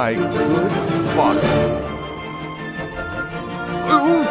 [0.00, 0.30] my good.
[3.92, 4.24] Ooh.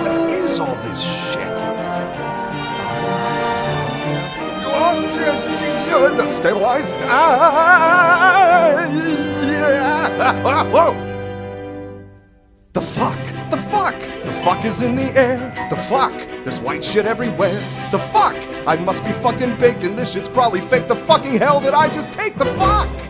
[0.00, 1.58] What is all this shit?
[4.72, 4.96] Oh,
[6.38, 6.92] Stabilize.
[6.94, 8.88] Ah,
[9.42, 10.08] yeah.
[12.72, 13.18] The fuck?
[13.50, 13.98] The fuck?
[14.24, 15.36] The fuck is in the air.
[15.68, 16.14] The fuck?
[16.44, 17.60] There's white shit everywhere.
[17.90, 18.36] The fuck?
[18.66, 20.88] I must be fucking baked and this shit's probably fake.
[20.88, 22.36] The fucking hell did I just take?
[22.36, 23.09] The fuck?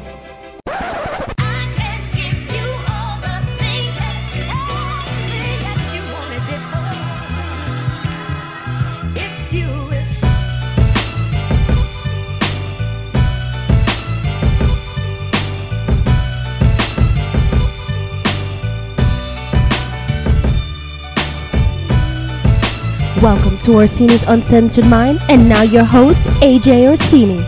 [23.23, 27.45] Welcome to Orsini's Uncensored Mind, and now your host, AJ Orsini.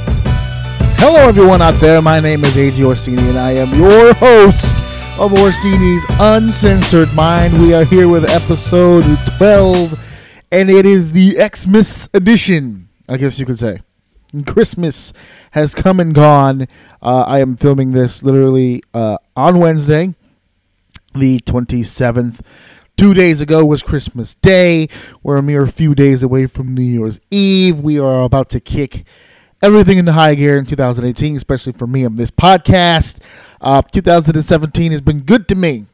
[0.99, 2.03] Hello, everyone out there.
[2.03, 4.77] My name is AJ Orsini, and I am your host
[5.19, 7.59] of Orsini's Uncensored Mind.
[7.59, 9.99] We are here with episode 12,
[10.53, 13.81] and it is the Xmas edition, I guess you could say.
[14.47, 15.15] Christmas
[15.53, 16.69] has come and gone.
[17.01, 20.15] Uh, I am filming this literally uh, on Wednesday,
[21.15, 22.41] the 27th.
[22.97, 24.89] Two days ago was Christmas Day.
[25.23, 27.81] We're a mere few days away from New Year's Eve.
[27.81, 29.05] We are about to kick
[29.63, 33.19] everything into high gear in 2018, especially for me on this podcast.
[33.61, 35.87] Uh, 2017 has been good to me,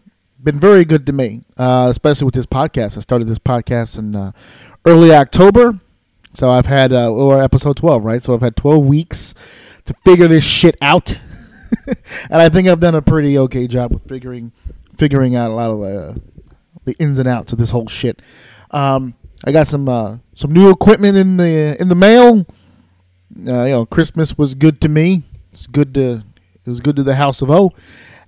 [0.42, 2.96] been very good to me, uh, especially with this podcast.
[2.96, 4.32] I started this podcast in uh,
[4.84, 5.78] early October,
[6.34, 8.22] so I've had uh, or episode 12, right?
[8.22, 9.34] So I've had 12 weeks
[9.84, 11.14] to figure this shit out,
[11.86, 14.52] and I think I've done a pretty okay job with figuring
[14.96, 16.18] figuring out a lot of uh,
[16.88, 18.20] the ins and outs of this whole shit.
[18.70, 22.46] Um, I got some uh, some new equipment in the in the mail.
[23.36, 25.22] Uh, you know, Christmas was good to me.
[25.52, 26.22] It's good to
[26.54, 27.72] it was good to the House of O,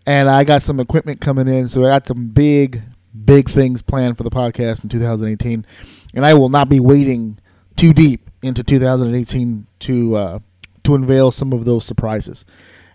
[0.06, 1.68] and I got some equipment coming in.
[1.68, 2.82] So I got some big
[3.24, 5.66] big things planned for the podcast in 2018,
[6.14, 7.38] and I will not be waiting
[7.76, 10.38] too deep into 2018 to uh,
[10.84, 12.44] to unveil some of those surprises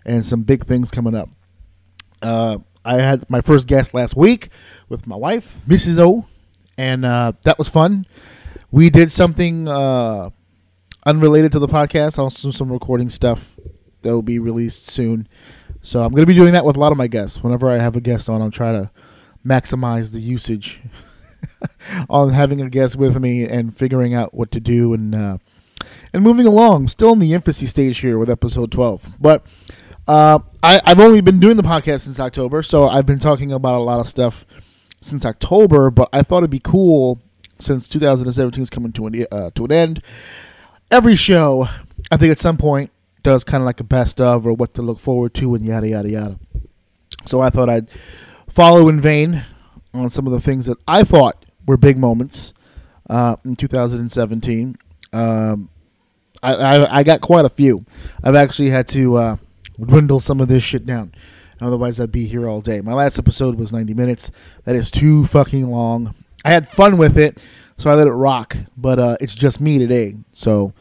[0.06, 1.28] and some big things coming up.
[2.22, 4.48] Uh, I had my first guest last week
[4.88, 5.98] with my wife, Mrs.
[5.98, 6.24] O,
[6.78, 8.06] and uh, that was fun.
[8.70, 10.30] We did something uh,
[11.04, 13.56] unrelated to the podcast, also some recording stuff
[14.02, 15.26] that will be released soon.
[15.82, 17.42] So I'm going to be doing that with a lot of my guests.
[17.42, 18.88] Whenever I have a guest on, I'll try to
[19.44, 20.80] maximize the usage
[22.08, 25.38] on having a guest with me and figuring out what to do and uh,
[26.12, 26.86] and moving along.
[26.86, 29.44] Still in the infancy stage here with episode 12, but.
[30.06, 33.74] Uh, I, I've only been doing the podcast since October, so I've been talking about
[33.74, 34.46] a lot of stuff
[35.00, 35.90] since October.
[35.90, 37.20] But I thought it'd be cool
[37.58, 40.02] since 2017 is coming to an uh, to an end.
[40.90, 41.68] Every show,
[42.10, 42.90] I think at some point
[43.22, 45.88] does kind of like a best of or what to look forward to and yada
[45.88, 46.38] yada yada.
[47.24, 47.90] So I thought I'd
[48.48, 49.44] follow in vain
[49.92, 52.52] on some of the things that I thought were big moments
[53.10, 54.76] uh, in 2017.
[55.12, 55.68] Um,
[56.42, 57.84] I, I, I got quite a few.
[58.22, 59.36] I've actually had to uh,
[59.80, 61.12] dwindle some of this shit down.
[61.60, 62.80] Otherwise, I'd be here all day.
[62.80, 64.30] My last episode was 90 minutes.
[64.64, 66.14] That is too fucking long.
[66.44, 67.42] I had fun with it,
[67.78, 68.56] so I let it rock.
[68.76, 70.72] But uh, it's just me today, so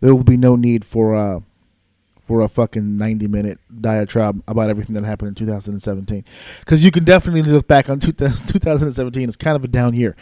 [0.00, 1.40] there will be no need for uh,
[2.26, 6.24] for a fucking 90 minute diatribe about everything that happened in 2017.
[6.60, 10.16] Because you can definitely look back on 2000, 2017 as kind of a down year.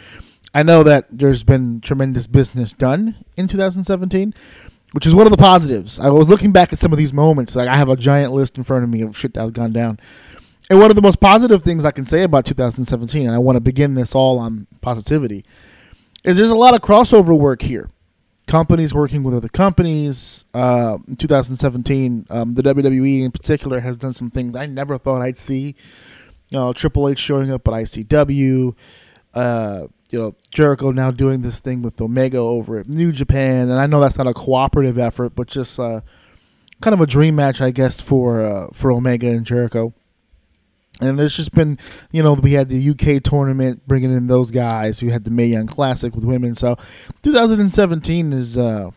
[0.53, 4.33] I know that there's been tremendous business done in 2017,
[4.93, 5.99] which is one of the positives.
[5.99, 7.55] I was looking back at some of these moments.
[7.55, 9.73] Like I have a giant list in front of me of shit that has gone
[9.73, 9.99] down.
[10.69, 13.57] And one of the most positive things I can say about 2017, and I want
[13.57, 15.43] to begin this all on positivity,
[16.23, 17.89] is there's a lot of crossover work here.
[18.45, 20.45] Companies working with other companies.
[20.53, 25.21] Uh, in 2017, um, the WWE in particular has done some things I never thought
[25.21, 25.75] I'd see.
[26.49, 28.75] You know, Triple H showing up at ICW.
[29.33, 33.79] Uh, you know Jericho now doing this thing with Omega over at New Japan, and
[33.79, 36.01] I know that's not a cooperative effort, but just uh,
[36.81, 39.91] kind of a dream match, I guess, for uh, for Omega and Jericho.
[41.01, 41.79] And there's just been,
[42.11, 45.01] you know, we had the UK tournament bringing in those guys.
[45.01, 46.53] We had the Mae Young Classic with women.
[46.53, 46.77] So
[47.23, 48.91] 2017 has uh,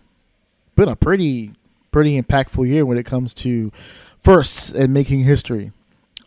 [0.76, 1.52] been a pretty
[1.92, 3.72] pretty impactful year when it comes to
[4.18, 5.72] firsts and making history.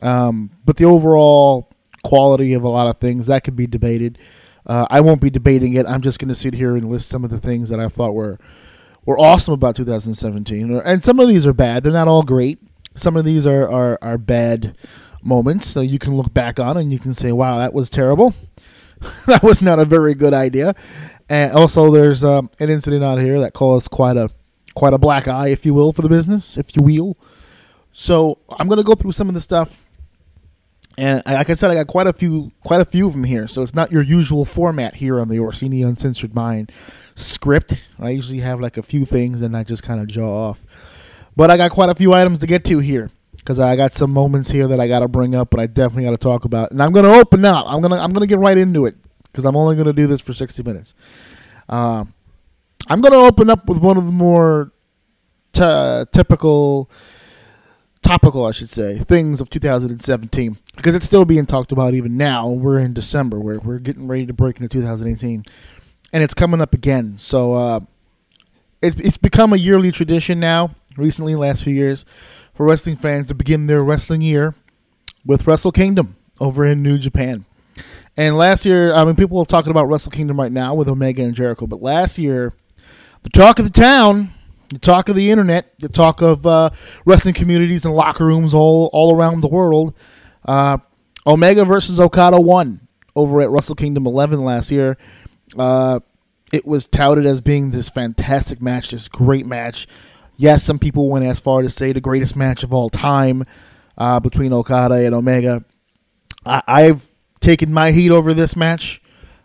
[0.01, 1.69] Um, but the overall
[2.01, 4.17] quality of a lot of things that could be debated.
[4.69, 5.87] Uh, I won't be debating it.
[5.87, 8.13] I'm just going to sit here and list some of the things that I thought
[8.13, 8.37] were
[9.03, 11.83] were awesome about 2017, and some of these are bad.
[11.83, 12.59] They're not all great.
[12.93, 14.77] Some of these are are, are bad
[15.23, 15.65] moments.
[15.65, 18.35] So you can look back on and you can say, "Wow, that was terrible.
[19.25, 20.75] that was not a very good idea."
[21.27, 24.29] And also, there's um, an incident out here that caused quite a
[24.75, 27.17] quite a black eye, if you will, for the business, if you will.
[27.91, 29.88] So I'm going to go through some of the stuff
[30.99, 33.47] And like I said, I got quite a few, quite a few of them here.
[33.47, 36.73] So it's not your usual format here on the Orsini Uncensored Mind
[37.15, 37.75] script.
[37.97, 40.65] I usually have like a few things, and I just kind of jaw off.
[41.37, 44.11] But I got quite a few items to get to here because I got some
[44.11, 46.71] moments here that I got to bring up, but I definitely got to talk about.
[46.71, 47.65] And I'm to open up.
[47.65, 50.33] I'm gonna I'm gonna get right into it because I'm only to do this for
[50.33, 50.95] 60 minutes.
[51.69, 52.03] Uh,
[52.87, 54.73] I'm to open up with one of the more
[55.53, 56.89] t- typical,
[58.01, 62.47] topical, I should say, things of 2017 because it's still being talked about even now.
[62.47, 63.39] We're in December.
[63.39, 65.45] We're we're getting ready to break into 2018,
[66.13, 67.17] and it's coming up again.
[67.17, 67.53] So.
[67.53, 67.79] Uh,
[68.81, 72.05] it's, it's become a yearly tradition now, recently, last few years,
[72.53, 74.55] for wrestling fans to begin their wrestling year
[75.25, 77.45] with Wrestle Kingdom over in New Japan.
[78.15, 81.23] And last year, I mean, people are talking about Wrestle Kingdom right now with Omega
[81.23, 82.53] and Jericho, but last year,
[83.23, 84.31] the talk of the town,
[84.69, 86.69] the talk of the internet, the talk of uh,
[87.05, 89.93] wrestling communities and locker rooms all, all around the world,
[90.45, 90.77] uh,
[91.25, 94.97] Omega versus Okada won over at Wrestle Kingdom 11 last year.
[95.57, 95.99] Uh,
[96.51, 99.87] it was touted as being this fantastic match, this great match.
[100.37, 103.45] Yes, some people went as far to say the greatest match of all time
[103.97, 105.63] uh, between Okada and Omega.
[106.45, 107.05] I, I've
[107.39, 109.01] taken my heat over this match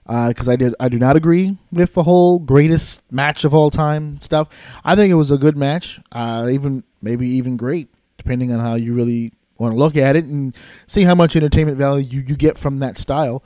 [0.07, 0.75] because I did.
[0.79, 4.49] I do not agree with the whole greatest match of all time stuff.
[4.85, 8.75] I think it was a good match, uh, even maybe even great, depending on how
[8.75, 10.55] you really want to look at it and
[10.87, 13.43] see how much entertainment value you, you get from that style.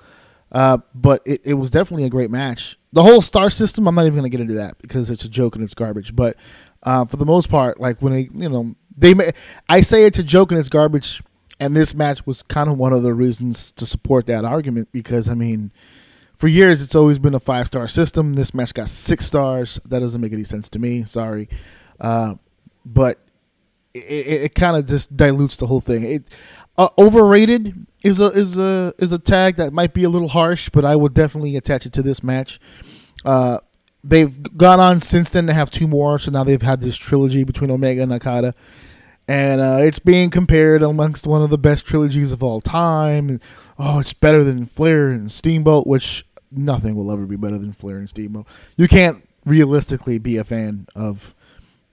[0.50, 2.78] Uh, but it, it was definitely a great match.
[2.92, 5.28] The whole star system, I'm not even going to get into that because it's a
[5.28, 6.16] joke and it's garbage.
[6.16, 6.36] But
[6.82, 9.24] uh, for the most part, like when they, you know, they, ma-
[9.68, 11.22] I say it's a joke and it's garbage,
[11.60, 15.28] and this match was kind of one of the reasons to support that argument because
[15.28, 15.70] I mean,
[16.38, 18.34] for years it's always been a five star system.
[18.34, 19.78] This match got six stars.
[19.84, 21.04] That doesn't make any sense to me.
[21.04, 21.48] Sorry,
[22.00, 22.34] uh,
[22.86, 23.18] but
[23.92, 26.04] it, it, it kind of just dilutes the whole thing.
[26.04, 26.28] It
[26.78, 30.68] uh, overrated is a is a is a tag that might be a little harsh,
[30.70, 32.60] but I would definitely attach it to this match.
[33.24, 33.58] Uh,
[34.04, 37.42] they've gone on since then to have two more, so now they've had this trilogy
[37.42, 38.54] between Omega and Okada,
[39.26, 43.40] and uh, it's being compared amongst one of the best trilogies of all time.
[43.76, 47.96] Oh, it's better than Flair and Steamboat, which nothing will ever be better than Flair
[47.96, 48.46] and Steamboat.
[48.76, 51.34] You can't realistically be a fan of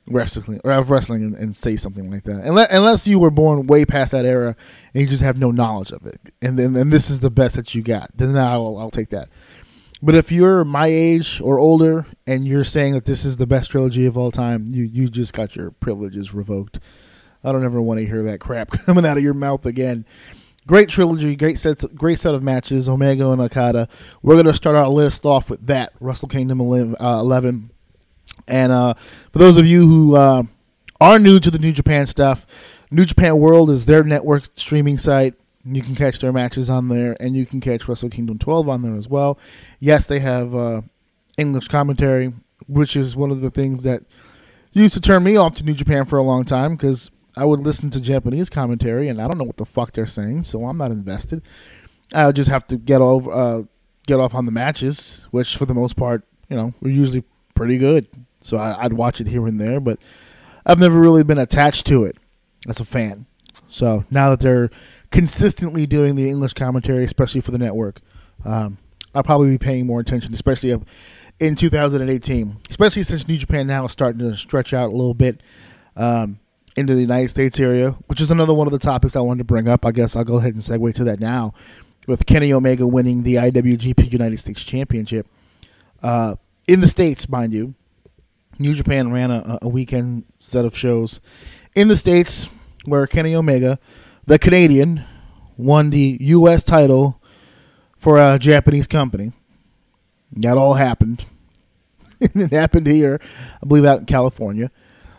[0.07, 2.42] wrestling or of wrestling and, and say something like that.
[2.44, 4.56] Unless, unless you were born way past that era
[4.94, 6.19] and you just have no knowledge of it.
[6.42, 8.10] And then and this is the best that you got.
[8.16, 9.30] Then I'll, I'll take that.
[10.02, 13.72] But if you're my age or older and you're saying that this is the best
[13.72, 16.80] trilogy of all time you you just got your privileges revoked.
[17.44, 20.06] I don't ever want to hear that crap coming out of your mouth again
[20.68, 23.88] great trilogy great sets great set of matches Omega and Okada
[24.22, 27.70] we're gonna start our list off with that Wrestle Kingdom 11, uh, 11
[28.48, 28.94] and uh,
[29.32, 30.44] for those of you who uh,
[31.02, 32.46] are new to the New Japan stuff,
[32.92, 35.36] New Japan World is their network streaming site.
[35.64, 38.82] You can catch their matches on there, and you can catch Wrestle Kingdom 12 on
[38.84, 39.40] there as well.
[39.80, 40.82] Yes, they have uh,
[41.38, 42.34] English commentary,
[42.68, 44.04] which is one of the things that
[44.74, 47.60] used to turn me off to New Japan for a long time because I would
[47.62, 50.78] listen to Japanese commentary, and I don't know what the fuck they're saying, so I'm
[50.78, 51.42] not invested.
[52.14, 53.64] I would just have to get over, uh,
[54.08, 57.24] get off on the matches, which for the most part, you know, were usually
[57.56, 58.08] pretty good.
[58.42, 60.00] So I, I'd watch it here and there, but
[60.65, 62.18] I've never really been attached to it
[62.68, 63.25] as a fan.
[63.68, 64.70] So now that they're
[65.12, 68.00] consistently doing the English commentary, especially for the network,
[68.46, 68.77] um,
[69.13, 70.84] I'll probably be paying more attention, especially up
[71.39, 75.42] in 2018, especially since New Japan now is starting to stretch out a little bit
[75.96, 76.39] um,
[76.75, 79.46] into the United States area, which is another one of the topics I wanted to
[79.46, 79.86] bring up.
[79.86, 81.51] I guess I'll go ahead and segue to that now,
[82.08, 85.27] with Kenny Omega winning the IWGP United States Championship
[86.05, 86.36] uh,
[86.67, 87.74] in the states, mind you.
[88.58, 91.20] New Japan ran a, a weekend set of shows
[91.75, 92.48] in the states
[92.86, 93.79] where Kenny Omega,
[94.25, 95.03] the Canadian,
[95.58, 96.63] won the U.S.
[96.63, 97.22] title
[97.98, 99.34] for a Japanese company.
[100.32, 101.25] That all happened.
[102.22, 103.20] it happened here,
[103.62, 104.72] I believe, out in California.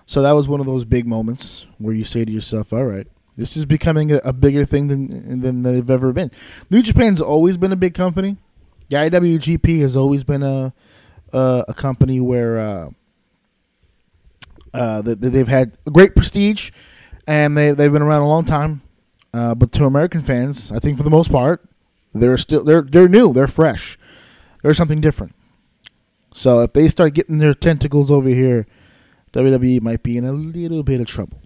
[0.06, 3.06] So that was one of those big moments where you say to yourself, "All right,
[3.36, 6.30] this is becoming a, a bigger thing than than they've ever been."
[6.70, 8.36] New Japan's always been a big company.
[8.88, 10.72] The IWGP has always been a
[11.32, 12.90] a, a company where uh,
[14.72, 16.70] uh, they've had great prestige,
[17.26, 18.82] and they they've been around a long time.
[19.34, 21.68] Uh, but to American fans, I think for the most part,
[22.14, 23.98] they're still they're they're new, they're fresh,
[24.62, 25.34] they're something different.
[26.32, 28.66] So if they start getting their tentacles over here,
[29.36, 31.40] WWE might be in a little bit of trouble,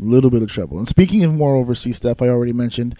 [0.00, 0.78] a little bit of trouble.
[0.78, 2.96] And speaking of more overseas stuff, I already mentioned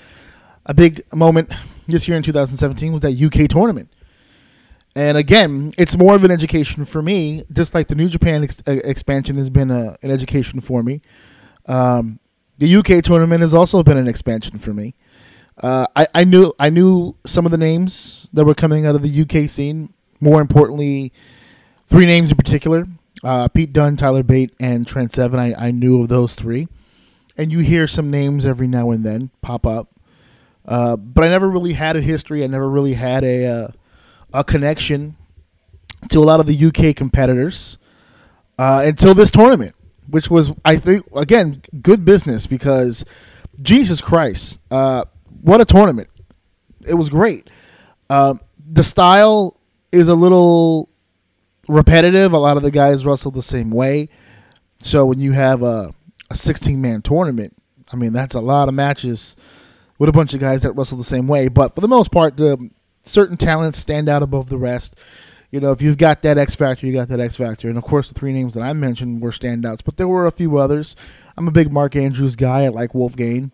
[0.66, 1.52] a big moment
[1.86, 3.92] this year in 2017 was that UK tournament.
[4.96, 8.62] And again, it's more of an education for me, just like the New Japan ex-
[8.66, 11.00] uh, expansion has been a, an education for me.
[11.66, 12.20] Um,
[12.58, 14.94] the UK tournament has also been an expansion for me.
[15.58, 19.02] Uh, I, I knew I knew some of the names that were coming out of
[19.02, 19.92] the UK scene.
[20.20, 21.12] More importantly,
[21.86, 22.86] three names in particular:
[23.24, 25.40] uh, Pete Dunne, Tyler Bate, and Trent Seven.
[25.40, 26.68] I, I knew of those three,
[27.36, 29.88] and you hear some names every now and then pop up.
[30.66, 32.44] Uh, but I never really had a history.
[32.44, 33.68] I never really had a uh,
[34.32, 35.16] a connection
[36.10, 37.78] to a lot of the UK competitors
[38.58, 39.74] uh, until this tournament,
[40.08, 43.04] which was, I think, again, good business because
[43.62, 45.04] Jesus Christ, uh,
[45.40, 46.08] what a tournament!
[46.86, 47.48] It was great.
[48.10, 48.40] Um,
[48.70, 49.58] the style
[49.92, 50.90] is a little
[51.68, 52.32] repetitive.
[52.32, 54.08] A lot of the guys wrestle the same way.
[54.80, 55.92] So when you have a,
[56.30, 57.56] a 16 man tournament,
[57.92, 59.36] I mean, that's a lot of matches
[59.98, 61.48] with a bunch of guys that wrestle the same way.
[61.48, 62.70] But for the most part, the
[63.02, 64.96] certain talents stand out above the rest.
[65.50, 67.68] You know, if you've got that X factor, you got that X factor.
[67.68, 70.32] And of course, the three names that I mentioned were standouts, but there were a
[70.32, 70.96] few others.
[71.36, 72.64] I'm a big Mark Andrews guy.
[72.64, 73.52] I like Wolfgang.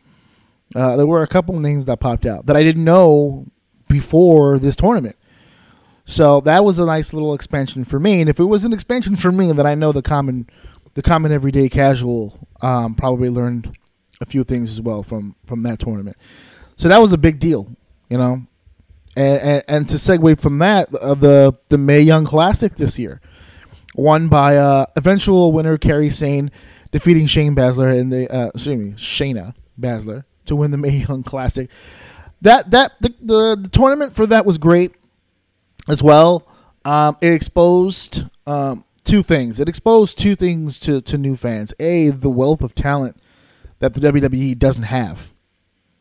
[0.74, 3.46] Uh, there were a couple names that popped out that I didn't know
[3.88, 5.16] before this tournament.
[6.10, 8.20] So that was a nice little expansion for me.
[8.20, 10.50] And if it was an expansion for me, then I know the common,
[10.94, 13.78] the common everyday casual um, probably learned
[14.20, 16.16] a few things as well from from that tournament.
[16.74, 17.76] So that was a big deal,
[18.08, 18.42] you know.
[19.16, 23.20] And, and, and to segue from that, uh, the the Mae Young Classic this year,
[23.94, 26.50] won by uh, eventual winner Kairi Sane,
[26.90, 31.22] defeating Shane Baszler and the uh, excuse me Shayna Baszler to win the Mae Young
[31.22, 31.70] Classic.
[32.42, 34.96] That that the, the, the tournament for that was great
[35.90, 36.46] as well.
[36.84, 39.60] Um, it exposed um, two things.
[39.60, 41.74] It exposed two things to, to new fans.
[41.80, 43.16] A, the wealth of talent
[43.80, 45.32] that the WWE doesn't have.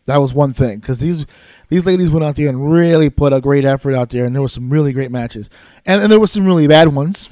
[0.05, 1.25] That was one thing because these
[1.67, 4.41] these ladies went out there and really put a great effort out there, and there
[4.41, 5.51] were some really great matches,
[5.85, 7.29] and, and there were some really bad ones.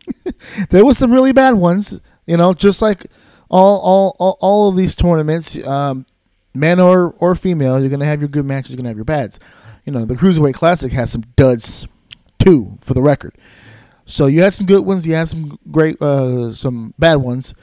[0.70, 3.08] there was some really bad ones, you know, just like
[3.50, 6.06] all all all, all of these tournaments, um,
[6.54, 9.38] men or or female, you're gonna have your good matches, you're gonna have your bads.
[9.86, 11.86] You know, the Cruiserweight Classic has some duds
[12.38, 13.34] too, for the record.
[14.04, 17.54] So you had some good ones, you had some great, uh, some bad ones,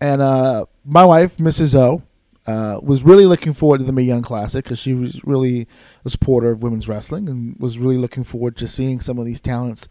[0.00, 1.74] and uh, my wife, Mrs.
[1.74, 2.02] O,
[2.46, 5.66] uh, was really looking forward to the Mae Young Classic because she was really
[6.04, 9.40] a supporter of women's wrestling and was really looking forward to seeing some of these
[9.40, 9.88] talents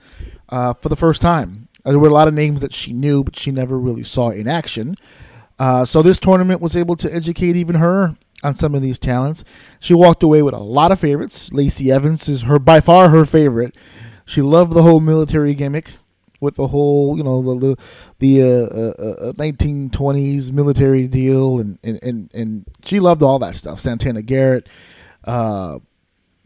[0.49, 1.67] uh, for the first time.
[1.83, 4.29] Uh, There were a lot of names that she knew, but she never really saw
[4.29, 4.95] in action.
[5.59, 9.43] Uh, so this tournament was able to educate even her on some of these talents.
[9.79, 11.51] She walked away with a lot of favorites.
[11.51, 13.75] Lacey Evans is her by far her favorite.
[14.25, 15.91] She loved the whole military gimmick
[16.39, 17.75] with the whole, you know, the
[18.19, 23.55] the, uh, uh, uh, 1920s military deal, and, and and and she loved all that
[23.55, 23.79] stuff.
[23.79, 24.69] Santana Garrett,
[25.25, 25.79] uh,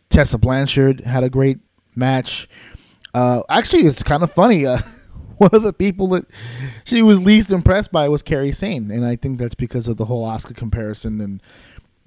[0.09, 1.59] Tessa Blanchard had a great
[1.95, 2.47] match.
[3.13, 4.65] Uh, actually, it's kind of funny.
[4.65, 4.79] Uh,
[5.37, 6.25] one of the people that
[6.83, 10.05] she was least impressed by was Kairi Sane, and I think that's because of the
[10.05, 11.21] whole Asuka comparison.
[11.21, 11.41] And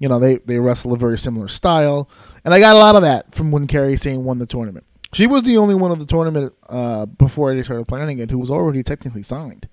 [0.03, 2.09] you know, they they wrestle a very similar style,
[2.43, 4.85] and I got a lot of that from when Kairi Sane won the tournament.
[5.13, 8.37] She was the only one of the tournament uh, before they started planning it who
[8.37, 9.69] was already technically signed.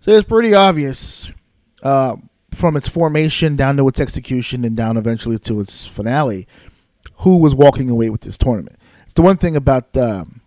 [0.00, 1.32] So it's pretty obvious
[1.82, 2.14] uh,
[2.52, 6.46] from its formation down to its execution and down eventually to its finale
[7.16, 8.76] who was walking away with this tournament.
[9.02, 10.42] It's the one thing about um,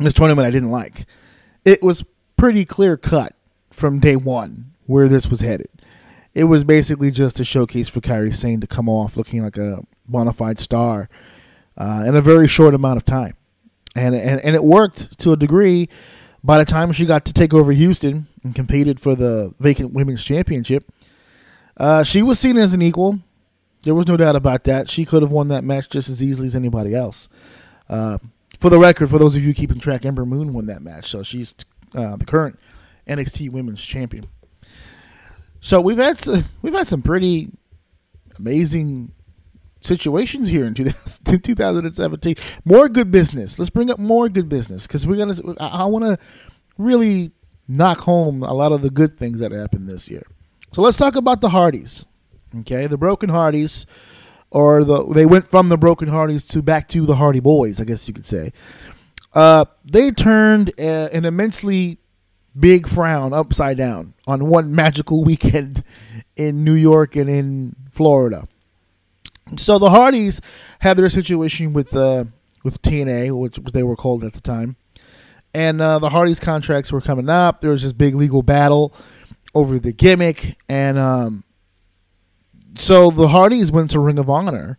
[0.00, 1.06] this tournament I didn't like.
[1.64, 2.04] It was
[2.36, 3.36] pretty clear cut
[3.70, 5.68] from day one where this was headed.
[6.34, 9.82] It was basically just a showcase for Kairi Sane to come off looking like a
[10.06, 11.08] bona fide star
[11.76, 13.34] uh, in a very short amount of time.
[13.96, 15.88] And, and, and it worked to a degree.
[16.44, 20.22] By the time she got to take over Houston and competed for the vacant women's
[20.22, 20.84] championship,
[21.76, 23.20] uh, she was seen as an equal.
[23.82, 24.88] There was no doubt about that.
[24.88, 27.28] She could have won that match just as easily as anybody else.
[27.88, 28.18] Uh,
[28.58, 31.22] for the record, for those of you keeping track, Ember Moon won that match, so
[31.22, 31.54] she's
[31.94, 32.58] uh, the current
[33.06, 34.26] NXT Women's Champion.
[35.60, 37.50] So we've had some, we've had some pretty
[38.38, 39.12] amazing
[39.80, 42.36] situations here in 2000 2017.
[42.64, 43.58] More good business.
[43.58, 45.54] Let's bring up more good business because we're gonna.
[45.60, 46.18] I, I want to
[46.76, 47.32] really
[47.66, 50.26] knock home a lot of the good things that happened this year.
[50.72, 52.04] So let's talk about the Hardys.
[52.60, 53.86] Okay, the Broken Hardys,
[54.50, 57.84] or the they went from the Broken Hardys to back to the Hardy Boys, I
[57.84, 58.52] guess you could say.
[59.34, 61.98] Uh, they turned uh, an immensely
[62.58, 65.84] big frown upside down on one magical weekend
[66.36, 68.46] in New York and in Florida.
[69.56, 70.40] So the Hardys
[70.80, 72.24] had their situation with uh,
[72.64, 74.76] with TNA, which they were called at the time,
[75.54, 77.60] and uh, the Hardys contracts were coming up.
[77.60, 78.94] There was this big legal battle
[79.54, 81.44] over the gimmick, and um,
[82.74, 84.78] so the Hardys went to Ring of Honor,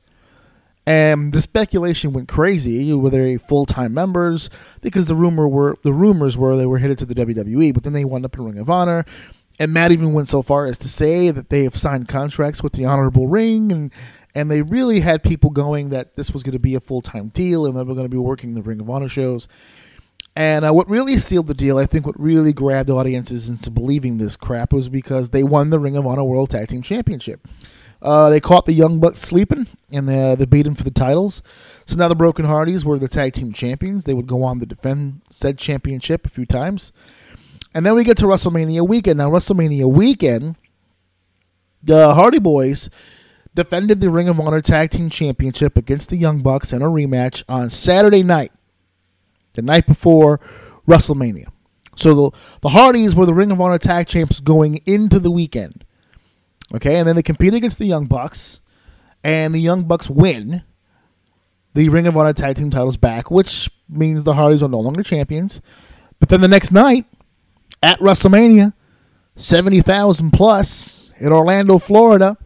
[0.89, 2.91] and the speculation went crazy.
[2.91, 4.50] Were they full time members?
[4.81, 7.93] Because the rumor were the rumors were they were headed to the WWE, but then
[7.93, 9.05] they wound up in Ring of Honor.
[9.60, 12.74] And Matt even went so far as to say that they have signed contracts with
[12.74, 13.93] the Honorable Ring and
[14.34, 17.29] and they really had people going that this was going to be a full time
[17.29, 19.48] deal, and they were going to be working the Ring of Honor shows.
[20.36, 24.17] And uh, what really sealed the deal, I think, what really grabbed audiences into believing
[24.17, 27.48] this crap was because they won the Ring of Honor World Tag Team Championship.
[28.01, 31.41] Uh, they caught the Young Bucks sleeping, and they, they beat them for the titles.
[31.86, 34.06] So now the Broken Hardys were the tag team champions.
[34.06, 36.94] They would go on to defend said championship a few times.
[37.74, 39.18] And then we get to WrestleMania weekend.
[39.18, 40.56] Now, WrestleMania weekend,
[41.84, 42.89] the Hardy Boys
[43.53, 47.44] defended the Ring of Honor Tag Team Championship against the Young Bucks in a rematch
[47.50, 48.51] on Saturday night,
[49.53, 50.39] the night before
[50.88, 51.48] WrestleMania.
[51.96, 55.84] So the, the Hardys were the Ring of Honor Tag Champs going into the weekend.
[56.75, 58.59] Okay, and then they compete against the Young Bucks,
[59.23, 60.63] and the Young Bucks win
[61.73, 65.03] the Ring of Honor Tag Team titles back, which means the Hardys are no longer
[65.03, 65.61] champions.
[66.19, 67.05] But then the next night,
[67.81, 68.73] at WrestleMania,
[69.35, 72.38] 70,000 plus in Orlando, Florida,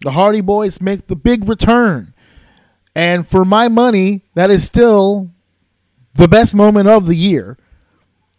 [0.00, 2.14] the Hardy Boys make the big return.
[2.94, 5.30] And for my money, that is still
[6.14, 7.58] the best moment of the year.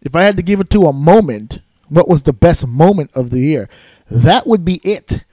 [0.01, 3.29] If I had to give it to a moment, what was the best moment of
[3.29, 3.69] the year?
[4.09, 5.23] That would be it.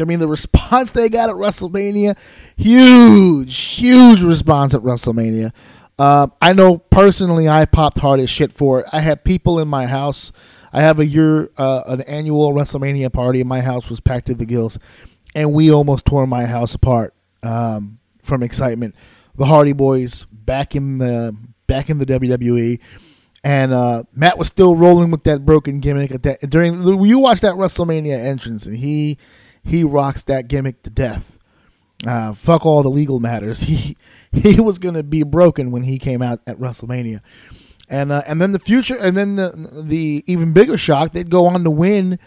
[0.00, 2.18] I mean, the response they got at WrestleMania,
[2.56, 5.52] huge, huge response at WrestleMania.
[5.98, 8.86] Uh, I know personally, I popped hard as shit for it.
[8.92, 10.32] I had people in my house.
[10.72, 13.40] I have a year, uh, an annual WrestleMania party.
[13.40, 14.78] And My house was packed to the gills,
[15.34, 18.96] and we almost tore my house apart um, from excitement.
[19.36, 21.36] The Hardy Boys back in the
[21.68, 22.80] back in the WWE,
[23.44, 26.82] and uh, Matt was still rolling with that broken gimmick at that during.
[27.04, 29.18] You watch that WrestleMania entrance, and he
[29.62, 31.30] he rocks that gimmick to death.
[32.06, 33.62] Uh, fuck all the legal matters.
[34.34, 37.20] He he was gonna be broken when he came out at WrestleMania,
[37.88, 41.46] and uh, and then the future, and then the the even bigger shock, they'd go
[41.46, 42.18] on to win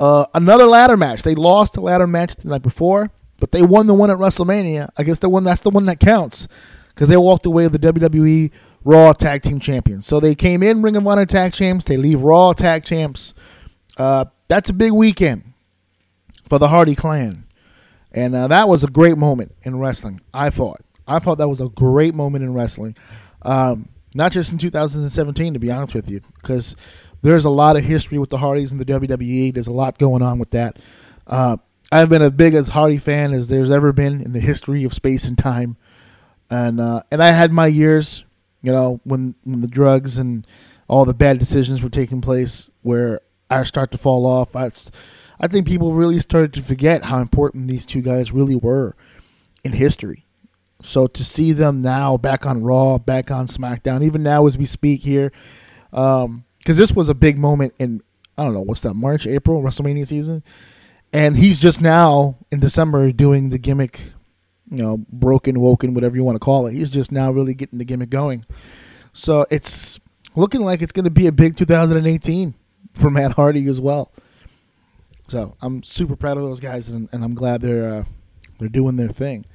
[0.00, 1.22] uh, another ladder match.
[1.22, 4.88] They lost the ladder match the night before, but they won the one at WrestleMania.
[4.96, 6.48] I guess the one that's the one that counts
[6.88, 8.50] because they walked away with the WWE
[8.84, 10.06] Raw Tag Team Champions.
[10.06, 11.84] So they came in Ring of Honor Tag Champs.
[11.84, 13.34] They leave Raw Tag Champs.
[13.96, 15.52] Uh, that's a big weekend
[16.48, 17.44] for the Hardy Clan.
[18.12, 20.80] And uh, that was a great moment in wrestling, I thought.
[21.06, 22.96] I thought that was a great moment in wrestling.
[23.42, 26.74] Um, not just in 2017, to be honest with you, because
[27.22, 29.54] there's a lot of history with the Hardys and the WWE.
[29.54, 30.78] There's a lot going on with that.
[31.26, 31.58] Uh,
[31.92, 34.92] I've been as big as Hardy fan as there's ever been in the history of
[34.92, 35.76] space and time.
[36.50, 38.24] And uh, and I had my years,
[38.62, 40.46] you know, when when the drugs and
[40.88, 44.54] all the bad decisions were taking place, where I start to fall off.
[44.54, 44.70] I,
[45.40, 48.94] I think people really started to forget how important these two guys really were
[49.64, 50.26] in history.
[50.82, 54.64] So to see them now back on Raw, back on SmackDown, even now as we
[54.64, 55.32] speak here,
[55.92, 58.02] um, because this was a big moment in
[58.38, 60.42] I don't know what's that March, April WrestleMania season,
[61.12, 64.00] and he's just now in December doing the gimmick,
[64.70, 66.72] you know, broken, woken, whatever you want to call it.
[66.72, 68.44] He's just now really getting the gimmick going.
[69.12, 69.98] So it's
[70.36, 72.54] looking like it's going to be a big 2018
[72.94, 74.12] for Matt Hardy as well.
[75.28, 78.04] So I'm super proud of those guys, and, and I'm glad they're uh,
[78.58, 79.46] they're doing their thing.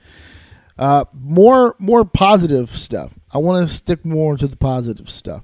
[0.77, 3.13] Uh, more more positive stuff.
[3.31, 5.43] I want to stick more to the positive stuff.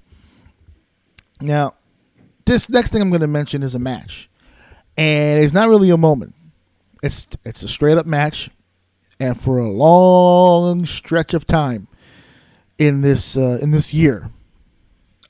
[1.41, 1.75] Now,
[2.45, 4.29] this next thing I'm going to mention is a match,
[4.97, 6.33] and it's not really a moment.
[7.03, 8.49] It's it's a straight up match,
[9.21, 11.87] and for a long stretch of time
[12.79, 14.31] in this uh, in this year,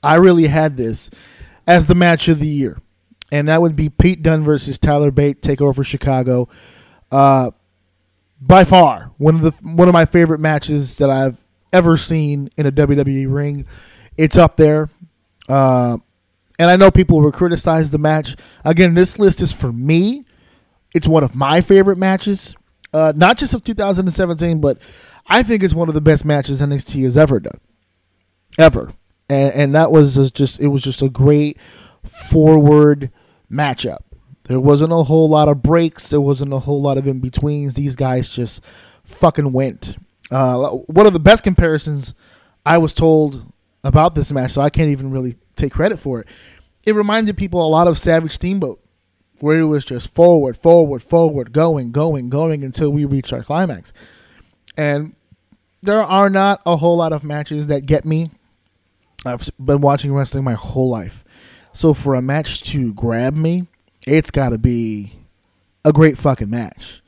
[0.02, 1.10] I really had this
[1.66, 2.80] as the match of the year,
[3.30, 6.48] and that would be Pete Dunne versus Tyler Bate Takeover for Chicago.
[7.10, 7.50] Uh,
[8.40, 11.36] by far one of the one of my favorite matches that I've
[11.70, 13.66] ever seen in a WWE ring.
[14.16, 14.88] It's up there,
[15.50, 15.98] uh,
[16.58, 18.36] and I know people will criticize the match.
[18.64, 20.24] Again, this list is for me.
[20.94, 22.54] It's one of my favorite matches,
[22.92, 24.78] uh, not just of 2017, but
[25.26, 27.60] I think it's one of the best matches NXT has ever done,
[28.58, 28.92] ever.
[29.28, 31.58] And, and that was just it was just a great
[32.04, 33.10] forward
[33.50, 34.00] matchup.
[34.44, 36.08] There wasn't a whole lot of breaks.
[36.08, 37.74] There wasn't a whole lot of in betweens.
[37.74, 38.60] These guys just
[39.04, 39.96] fucking went.
[40.30, 42.14] Uh, one of the best comparisons
[42.66, 43.52] I was told
[43.84, 46.26] about this match, so I can't even really take credit for it.
[46.84, 48.81] It reminded people a lot of Savage Steamboat,
[49.42, 53.92] where it was just forward, forward, forward, going, going, going until we reach our climax.
[54.76, 55.16] And
[55.82, 58.30] there are not a whole lot of matches that get me.
[59.26, 61.24] I've been watching wrestling my whole life.
[61.72, 63.66] So for a match to grab me,
[64.06, 65.12] it's got to be
[65.84, 67.02] a great fucking match,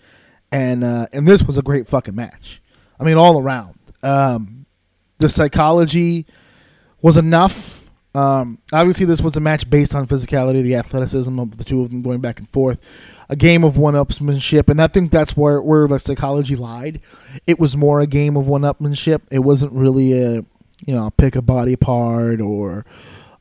[0.50, 2.60] and uh, and this was a great fucking match.
[2.98, 4.66] I mean, all around, um,
[5.18, 6.26] the psychology
[7.00, 7.73] was enough
[8.14, 11.90] Um, obviously, this was a match based on physicality, the athleticism of the two of
[11.90, 12.78] them going back and forth,
[13.28, 17.00] a game of one-upsmanship, and I think that's where where the psychology lied.
[17.46, 19.22] It was more a game of one-upmanship.
[19.32, 20.44] It wasn't really a
[20.86, 22.86] you know pick a body part or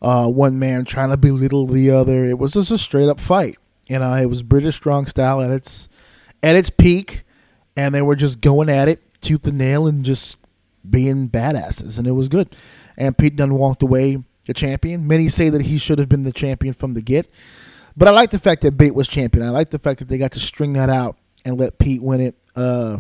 [0.02, 2.26] uh, one man trying to belittle the other.
[2.26, 3.58] It was just a straight up fight.
[3.88, 5.88] You know, it was British strong style at its
[6.42, 7.26] at its peak,
[7.78, 10.38] and they were just going at it tooth and nail and just
[10.90, 12.56] being badasses, and it was good.
[12.98, 15.08] And Pete Dunne walked away the champion.
[15.08, 17.28] Many say that he should have been the champion from the get,
[17.96, 19.46] but I like the fact that Bate was champion.
[19.46, 22.22] I like the fact that they got to string that out and let Pete win
[22.22, 22.36] it.
[22.56, 23.00] Uh,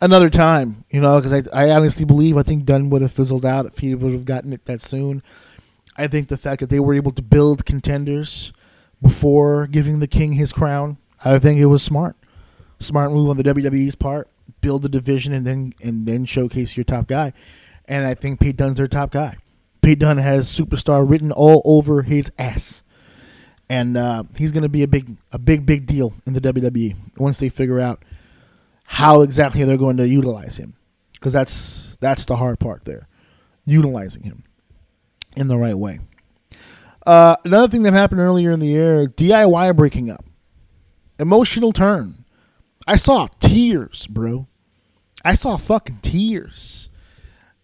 [0.00, 3.44] another time, you know, because I, I honestly believe I think Dunne would have fizzled
[3.44, 5.22] out if he would have gotten it that soon.
[5.96, 8.52] I think the fact that they were able to build contenders
[9.00, 12.16] before giving the king his crown, I think it was smart.
[12.78, 14.28] Smart move on the WWE's part.
[14.60, 17.32] Build the division and then and then showcase your top guy.
[17.86, 19.36] And I think Pete Dunne's their top guy.
[19.86, 22.82] Pete Dunne has superstar written all over his ass.
[23.68, 26.96] And uh, he's going to be a big, a big, big deal in the WWE
[27.18, 28.04] once they figure out
[28.82, 30.74] how exactly they're going to utilize him,
[31.12, 33.06] because that's that's the hard part there,
[33.64, 34.42] utilizing him
[35.36, 36.00] in the right way.
[37.06, 40.24] Uh, another thing that happened earlier in the year: DIY breaking up,
[41.20, 42.24] emotional turn.
[42.88, 44.48] I saw tears, bro.
[45.24, 46.88] I saw fucking tears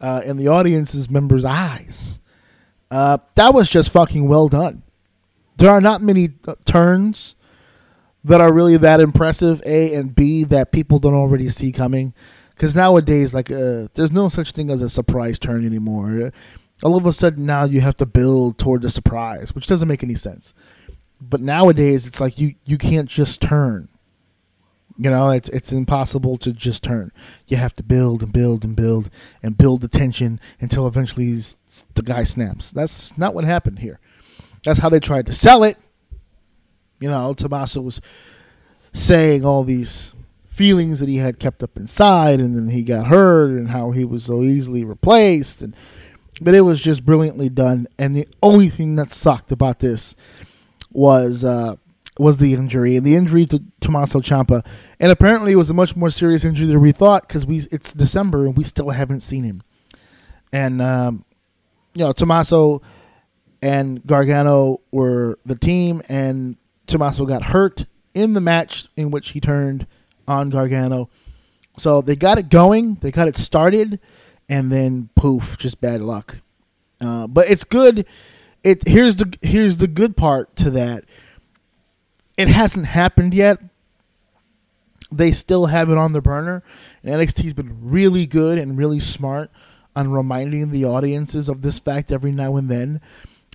[0.03, 2.21] uh, in the audience's members' eyes.
[2.91, 4.83] Uh, that was just fucking well done.
[5.57, 7.35] There are not many uh, turns
[8.25, 9.63] that are really that impressive.
[9.65, 12.13] A and B that people don't already see coming.
[12.51, 16.27] Because nowadays, like, uh, there's no such thing as a surprise turn anymore.
[16.27, 16.31] Uh,
[16.83, 20.03] All of a sudden, now you have to build toward the surprise, which doesn't make
[20.03, 20.53] any sense.
[21.21, 23.89] But nowadays, it's like you you can't just turn.
[25.03, 27.11] You know, it's it's impossible to just turn.
[27.49, 29.11] You have to build and build and build
[29.43, 31.35] and build the tension until eventually
[31.95, 32.71] the guy snaps.
[32.71, 33.99] That's not what happened here.
[34.63, 35.77] That's how they tried to sell it.
[37.01, 38.01] You know, Tommaso was
[38.93, 40.13] saying all these
[40.47, 44.05] feelings that he had kept up inside, and then he got hurt, and how he
[44.05, 45.75] was so easily replaced, and
[46.41, 47.89] but it was just brilliantly done.
[47.99, 50.15] And the only thing that sucked about this
[50.93, 51.75] was uh,
[52.23, 54.65] was the injury, and the injury to Tommaso Ciampa,
[55.01, 57.93] and apparently it was a much more serious injury than we thought because we it's
[57.93, 59.63] December and we still haven't seen him,
[60.53, 61.25] and um,
[61.95, 62.81] you know Tommaso
[63.61, 66.57] and Gargano were the team, and
[66.87, 69.87] Tommaso got hurt in the match in which he turned
[70.27, 71.09] on Gargano.
[71.77, 73.99] So they got it going, they got it started,
[74.49, 76.39] and then poof, just bad luck.
[77.01, 78.07] Uh, but it's good.
[78.63, 81.05] It here's the here's the good part to that.
[82.37, 83.59] It hasn't happened yet.
[85.11, 86.63] They still have it on the burner,
[87.03, 89.51] and NXT's been really good and really smart
[89.95, 93.01] on reminding the audiences of this fact every now and then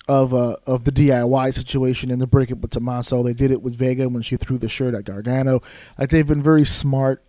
[0.08, 3.24] of uh, of the DIY situation and the breakup with Tommaso.
[3.24, 5.62] They did it with Vega when she threw the shirt at Gargano.
[5.98, 7.24] Like they've been very smart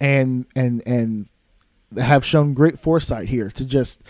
[0.00, 1.26] and and and
[1.98, 4.02] have shown great foresight here to just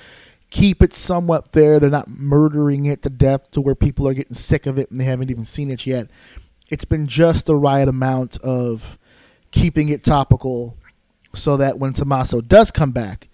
[0.50, 1.80] keep it somewhat there.
[1.80, 5.00] They're not murdering it to death to where people are getting sick of it and
[5.00, 6.08] they haven't even seen it yet.
[6.70, 8.98] It's been just the right amount of
[9.50, 10.76] keeping it topical
[11.34, 13.28] so that when Tommaso does come back,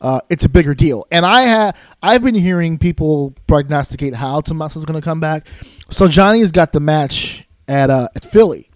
[0.00, 1.06] uh, it's a bigger deal.
[1.10, 5.46] And I have I've been hearing people prognosticate how Tommaso's going to come back.
[5.90, 8.68] So Johnny's got the match at uh, at Philly.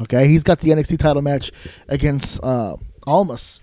[0.00, 1.52] Okay, he's got the NXT title match
[1.88, 3.60] against uh, Almas,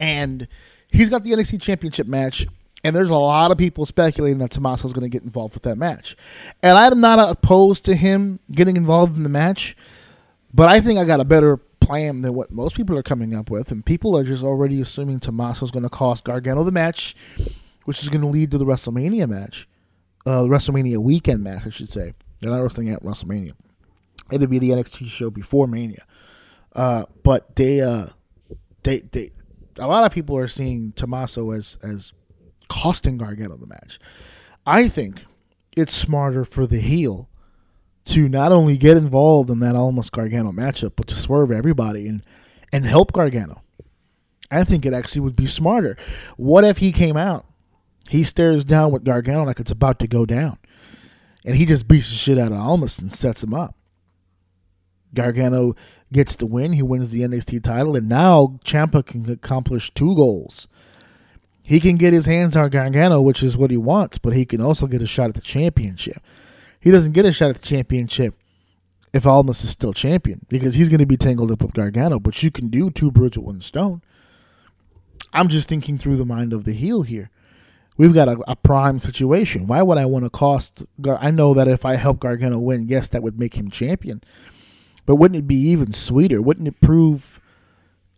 [0.00, 0.48] and
[0.90, 2.46] he's got the NXT Championship match.
[2.86, 5.74] And there's a lot of people speculating that Tommaso's going to get involved with that
[5.74, 6.14] match.
[6.62, 9.76] And I'm not opposed to him getting involved in the match,
[10.54, 13.50] but I think I got a better plan than what most people are coming up
[13.50, 13.72] with.
[13.72, 17.16] And people are just already assuming Tommaso's going to cost Gargano the match,
[17.86, 19.68] which is going to lead to the WrestleMania match,
[20.24, 22.12] uh, the WrestleMania weekend match, I should say.
[22.38, 23.54] They're not wrestling at WrestleMania.
[24.30, 26.04] It'll be the NXT show before Mania.
[26.72, 28.10] Uh, but they, uh,
[28.84, 29.32] they, they,
[29.76, 32.12] a lot of people are seeing Tommaso as as
[32.68, 33.98] costing Gargano the match.
[34.66, 35.24] I think
[35.76, 37.28] it's smarter for the heel
[38.06, 42.22] to not only get involved in that Almas Gargano matchup, but to swerve everybody and
[42.72, 43.62] and help Gargano.
[44.50, 45.96] I think it actually would be smarter.
[46.36, 47.46] What if he came out?
[48.08, 50.58] He stares down with Gargano like it's about to go down.
[51.44, 53.76] And he just beats the shit out of Almas and sets him up.
[55.14, 55.74] Gargano
[56.12, 56.72] gets the win.
[56.72, 60.68] He wins the NXT title, and now Ciampa can accomplish two goals.
[61.66, 64.60] He can get his hands on Gargano, which is what he wants, but he can
[64.60, 66.22] also get a shot at the championship.
[66.78, 68.34] He doesn't get a shot at the championship
[69.12, 72.20] if Almas is still champion because he's going to be tangled up with Gargano.
[72.20, 74.00] But you can do two birds with one stone.
[75.32, 77.30] I'm just thinking through the mind of the heel here.
[77.96, 79.66] we've got a, a prime situation.
[79.66, 80.84] Why would I want to cost?
[81.00, 84.22] Gar- I know that if I help Gargano win, yes, that would make him champion.
[85.04, 86.40] But wouldn't it be even sweeter?
[86.40, 87.40] Wouldn't it prove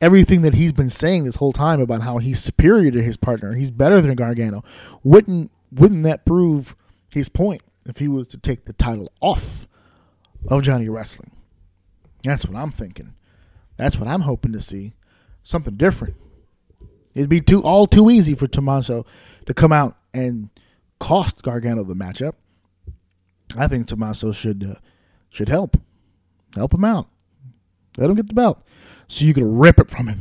[0.01, 3.55] everything that he's been saying this whole time about how he's superior to his partner,
[3.55, 4.63] he's better than Gargano?
[5.03, 6.75] Wouldn't wouldn't that prove
[7.11, 9.67] his point if he was to take the title off
[10.49, 11.33] of Johnny Wrestling?
[12.23, 13.15] That's what I'm thinking.
[13.77, 14.95] That's what I'm hoping to see.
[15.43, 16.17] Something different.
[17.15, 19.07] It'd be too all too easy for Tommaso
[19.47, 20.51] to come out and
[20.99, 22.35] cost Gargano the matchup.
[23.57, 24.81] I think Tommaso should uh,
[25.31, 25.77] should help
[26.55, 27.09] help him out.
[27.99, 28.63] Let him get the belt
[29.09, 30.21] so you could rip it from him.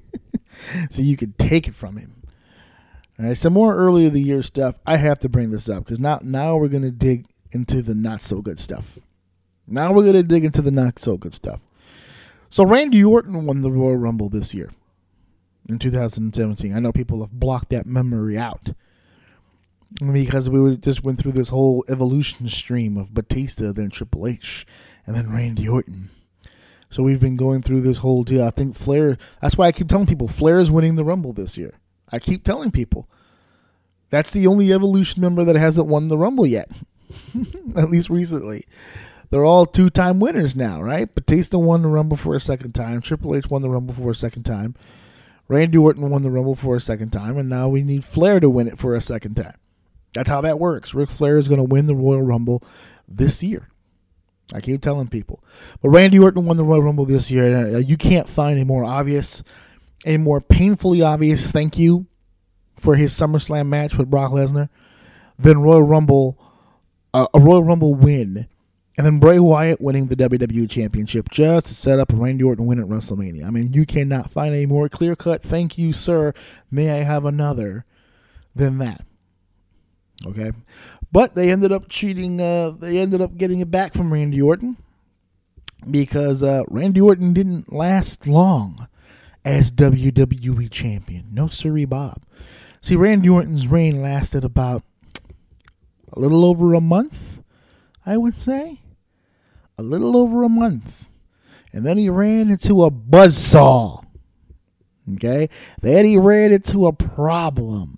[0.90, 2.22] so you could take it from him.
[3.18, 4.78] All right, some more early of the year stuff.
[4.86, 8.22] I have to bring this up because now now we're gonna dig into the not
[8.22, 8.98] so good stuff.
[9.66, 11.60] Now we're gonna dig into the not so good stuff.
[12.48, 14.70] So Randy Orton won the Royal Rumble this year
[15.68, 16.74] in 2017.
[16.74, 18.72] I know people have blocked that memory out
[20.12, 24.64] because we just went through this whole evolution stream of Batista, then Triple H,
[25.06, 26.10] and then Randy Orton.
[26.90, 28.44] So we've been going through this whole deal.
[28.44, 29.18] I think Flair.
[29.42, 31.74] That's why I keep telling people Flair is winning the Rumble this year.
[32.10, 33.08] I keep telling people
[34.10, 36.70] that's the only Evolution member that hasn't won the Rumble yet,
[37.76, 38.64] at least recently.
[39.30, 41.14] They're all two-time winners now, right?
[41.14, 43.02] Batista won the Rumble for a second time.
[43.02, 44.74] Triple H won the Rumble for a second time.
[45.48, 48.48] Randy Orton won the Rumble for a second time, and now we need Flair to
[48.48, 49.56] win it for a second time.
[50.14, 50.94] That's how that works.
[50.94, 52.62] Ric Flair is going to win the Royal Rumble
[53.06, 53.68] this year.
[54.52, 55.42] I keep telling people.
[55.82, 57.76] But Randy Orton won the Royal Rumble this year.
[57.76, 59.42] uh, You can't find a more obvious,
[60.06, 62.06] a more painfully obvious thank you
[62.76, 64.68] for his SummerSlam match with Brock Lesnar
[65.38, 66.38] than Royal Rumble,
[67.12, 68.46] uh, a Royal Rumble win,
[68.96, 72.66] and then Bray Wyatt winning the WWE Championship just to set up a Randy Orton
[72.66, 73.44] win at WrestleMania.
[73.46, 76.32] I mean, you cannot find a more clear cut thank you, sir.
[76.70, 77.84] May I have another
[78.56, 79.04] than that.
[80.26, 80.50] Okay,
[81.10, 82.40] but they ended up cheating.
[82.40, 84.76] Uh, they ended up getting it back from Randy Orton
[85.90, 88.88] because uh, Randy Orton didn't last long
[89.44, 91.26] as WWE champion.
[91.32, 92.22] No, sirree, Bob.
[92.80, 94.82] See, Randy Orton's reign lasted about
[96.12, 97.42] a little over a month,
[98.06, 98.80] I would say,
[99.76, 101.08] a little over a month,
[101.72, 104.04] and then he ran into a buzzsaw.
[105.14, 105.48] Okay,
[105.80, 107.97] then he ran into a problem.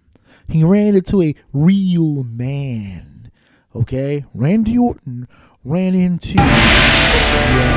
[0.50, 3.30] He ran into a real man.
[3.74, 4.24] Okay?
[4.34, 5.28] Randy Orton
[5.64, 6.34] ran into.
[6.34, 7.70] Yes.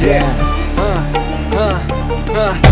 [0.00, 0.78] Yes.
[0.78, 1.12] Uh,
[1.52, 1.86] uh.
[2.32, 2.60] uh.
[2.62, 2.66] uh.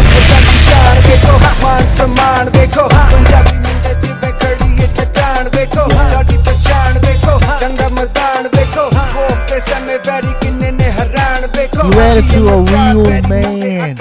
[11.97, 13.99] ran into a real man.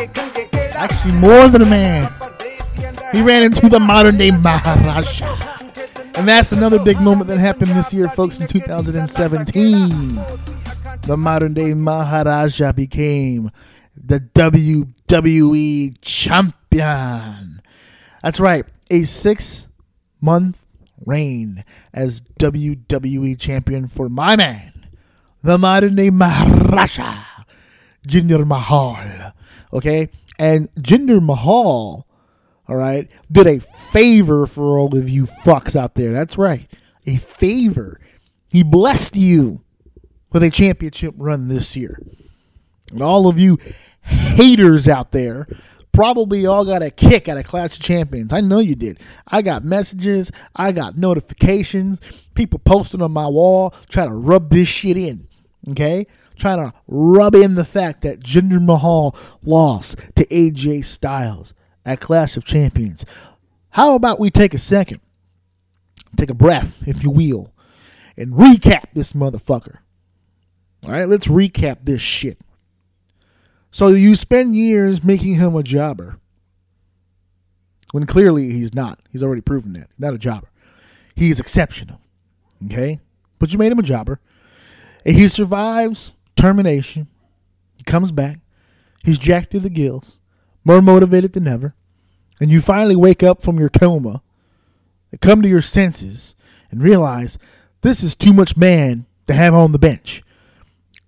[0.75, 2.22] Actually, more than a man.
[3.13, 5.37] He ran into the modern day Maharaja.
[6.15, 10.19] And that's another big moment that happened this year, folks, in 2017.
[11.03, 13.51] The modern day Maharaja became
[13.95, 17.61] the WWE champion.
[18.23, 19.67] That's right, a six
[20.19, 20.65] month
[21.05, 24.87] reign as WWE champion for my man,
[25.43, 27.25] the modern day Maharaja,
[28.07, 29.33] Jinder Mahal.
[29.71, 30.09] Okay?
[30.39, 32.07] And Jinder Mahal,
[32.73, 36.11] all right, did a favor for all of you fucks out there.
[36.11, 36.67] That's right,
[37.05, 37.99] a favor.
[38.47, 39.61] He blessed you
[40.31, 42.01] with a championship run this year.
[42.91, 43.59] And all of you
[44.01, 45.47] haters out there
[45.91, 48.33] probably all got a kick out of Clash of Champions.
[48.33, 48.99] I know you did.
[49.27, 52.01] I got messages, I got notifications,
[52.33, 55.27] people posting on my wall trying to rub this shit in.
[55.69, 56.07] Okay?
[56.37, 61.53] Trying to rub in the fact that Jinder Mahal lost to AJ Styles
[61.85, 63.05] at Clash of Champions.
[63.71, 64.99] How about we take a second,
[66.15, 67.53] take a breath, if you will,
[68.15, 69.77] and recap this motherfucker?
[70.83, 72.39] All right, let's recap this shit.
[73.71, 76.19] So you spend years making him a jobber
[77.91, 78.99] when clearly he's not.
[79.09, 79.87] He's already proven that.
[79.89, 80.49] He's not a jobber.
[81.15, 81.99] He's exceptional.
[82.65, 82.99] Okay?
[83.39, 84.19] But you made him a jobber.
[85.05, 87.07] And he survives termination.
[87.75, 88.39] He comes back.
[89.03, 90.19] He's jacked to the gills,
[90.63, 91.75] more motivated than ever.
[92.39, 94.21] And you finally wake up from your coma
[95.11, 96.35] and come to your senses
[96.71, 97.37] and realize
[97.81, 100.23] this is too much man to have on the bench.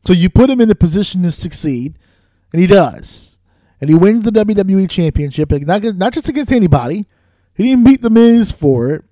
[0.05, 1.97] So you put him in the position to succeed,
[2.53, 3.37] and he does.
[3.81, 7.07] And he wins the WWE Championship, not, not just against anybody.
[7.55, 9.03] He didn't beat The Miz for it.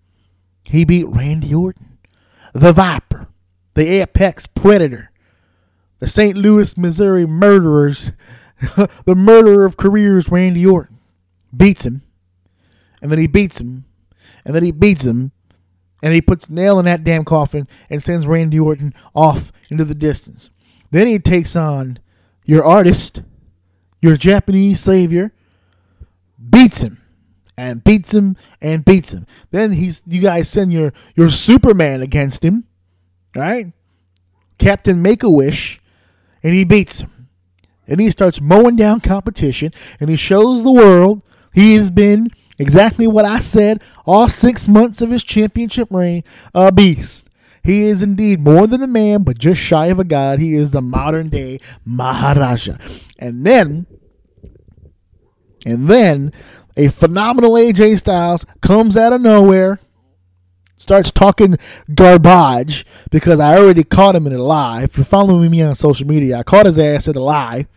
[0.65, 1.97] He beat Randy Orton,
[2.53, 3.27] the Viper,
[3.73, 5.12] the Apex Predator,
[5.99, 6.38] the St.
[6.38, 8.12] Louis, Missouri murderers,
[9.06, 10.99] the murderer of careers, Randy Orton.
[11.56, 12.02] Beats him,
[13.02, 13.86] and then he beats him
[14.45, 15.32] and then he beats him,
[16.02, 19.95] and he puts nail in that damn coffin and sends Randy Orton off into the
[19.95, 20.49] distance.
[20.91, 21.99] Then he takes on
[22.45, 23.21] your artist,
[24.02, 25.32] your Japanese savior,
[26.49, 27.02] beats him
[27.56, 29.26] and beats him and beats him.
[29.52, 32.65] Then he's you guys send your your Superman against him,
[33.34, 33.71] right?
[34.58, 35.80] Captain Make a Wish,
[36.43, 37.12] and he beats him.
[37.88, 41.22] And he starts mowing down competition, and he shows the world
[41.54, 46.72] he has been exactly what I said all six months of his championship reign a
[46.72, 47.28] beast.
[47.63, 50.39] He is indeed more than a man, but just shy of a god.
[50.39, 52.78] He is the modern day Maharaja.
[53.17, 53.86] And then
[55.65, 56.34] and then
[56.76, 59.80] a phenomenal AJ Styles comes out of nowhere,
[60.84, 61.58] starts talking
[61.96, 64.84] garbage because I already caught him in a lie.
[64.84, 67.67] If you're following me on social media, I caught his ass in a lie.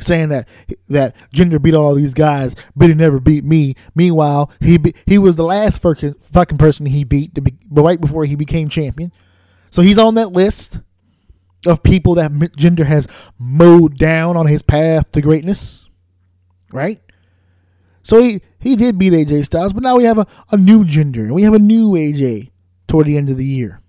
[0.00, 0.48] Saying that
[0.88, 3.76] that Jinder beat all these guys, but he never beat me.
[3.94, 8.24] Meanwhile, he be, he was the last fucking fucking person he beat, be, right before
[8.24, 9.12] he became champion.
[9.70, 10.80] So he's on that list
[11.66, 13.06] of people that Jinder has
[13.38, 15.84] mowed down on his path to greatness,
[16.72, 17.00] right?
[18.02, 21.22] So he, he did beat AJ Styles, but now we have a, a new Jinder,
[21.22, 22.50] and we have a new AJ
[22.88, 23.80] toward the end of the year.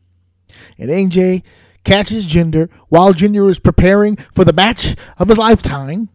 [0.78, 1.44] And AJ
[1.84, 6.10] catches Jinder while Jinder is preparing for the match of his lifetime.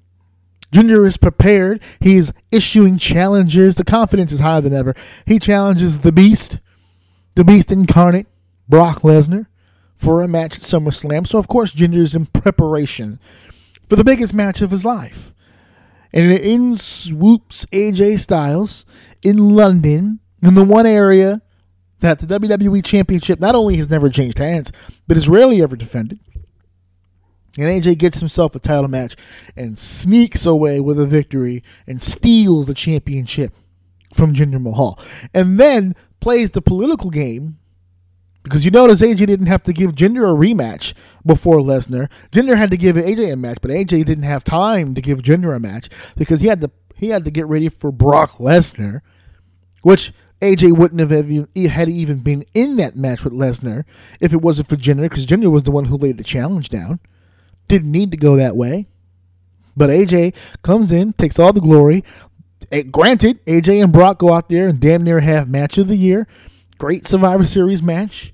[0.72, 1.80] Jinder is prepared.
[2.00, 3.74] He's issuing challenges.
[3.74, 4.94] The confidence is higher than ever.
[5.26, 6.58] He challenges the Beast,
[7.34, 8.26] the Beast incarnate,
[8.68, 9.46] Brock Lesnar,
[9.96, 11.26] for a match at SummerSlam.
[11.26, 13.18] So, of course, Jinder is in preparation
[13.88, 15.32] for the biggest match of his life.
[16.12, 18.87] And in swoops AJ Styles
[19.23, 21.42] in London, in the one area
[22.01, 24.73] that the WWE Championship not only has never changed hands,
[25.07, 26.21] but is rarely ever defended.
[27.57, 29.16] And AJ gets himself a title match
[29.57, 33.53] and sneaks away with a victory and steals the championship
[34.14, 34.99] from Jinder Mahal.
[35.35, 37.59] And then plays the political game
[38.42, 42.09] because you notice AJ didn't have to give Jinder a rematch before Lesnar.
[42.33, 45.55] Jinder had to give AJ a match, but AJ didn't have time to give Jinder
[45.55, 49.01] a match because he had to he had to get ready for Brock Lesnar,
[49.83, 53.85] which AJ wouldn't have even, had even been in that match with Lesnar
[54.20, 57.01] if it wasn't for Jinder, because Jinder was the one who laid the challenge down.
[57.68, 58.87] Didn't need to go that way,
[59.77, 62.05] but AJ comes in, takes all the glory.
[62.72, 65.96] Eh, Granted, AJ and Brock go out there and damn near have match of the
[65.96, 66.27] year.
[66.78, 68.32] Great Survivor Series match.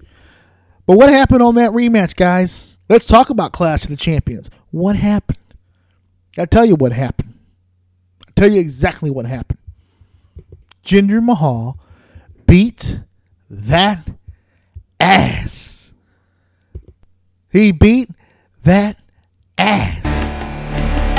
[0.86, 2.78] But what happened on that rematch, guys?
[2.88, 4.50] Let's talk about Clash of the Champions.
[4.70, 5.38] What happened?
[6.38, 7.38] I'll tell you what happened.
[8.26, 9.58] I'll tell you exactly what happened.
[10.84, 11.78] Jinder Mahal
[12.46, 13.00] beat
[13.48, 14.06] that
[15.00, 15.94] ass.
[17.50, 18.10] He beat
[18.64, 18.98] that
[19.56, 20.02] ass.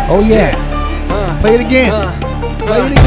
[0.07, 1.39] Oh, yeah.
[1.41, 1.91] Play it again.
[2.59, 3.05] Play it again.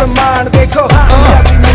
[0.00, 1.69] Shaan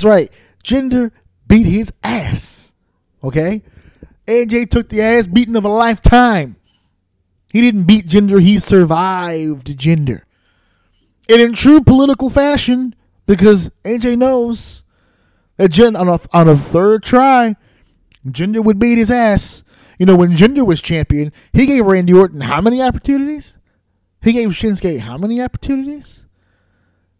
[0.00, 0.30] that's right.
[0.64, 1.10] Jinder
[1.46, 2.72] beat his ass.
[3.22, 3.62] Okay?
[4.26, 6.56] AJ took the ass beating of a lifetime.
[7.52, 10.22] He didn't beat Jinder; he survived Jinder.
[11.28, 12.94] And in true political fashion,
[13.26, 14.84] because AJ knows
[15.56, 17.56] that Jinder on a, on a third try,
[18.26, 19.64] Jinder would beat his ass.
[19.98, 23.56] You know, when Jinder was champion, he gave Randy Orton how many opportunities?
[24.22, 26.26] He gave Shinsuke how many opportunities?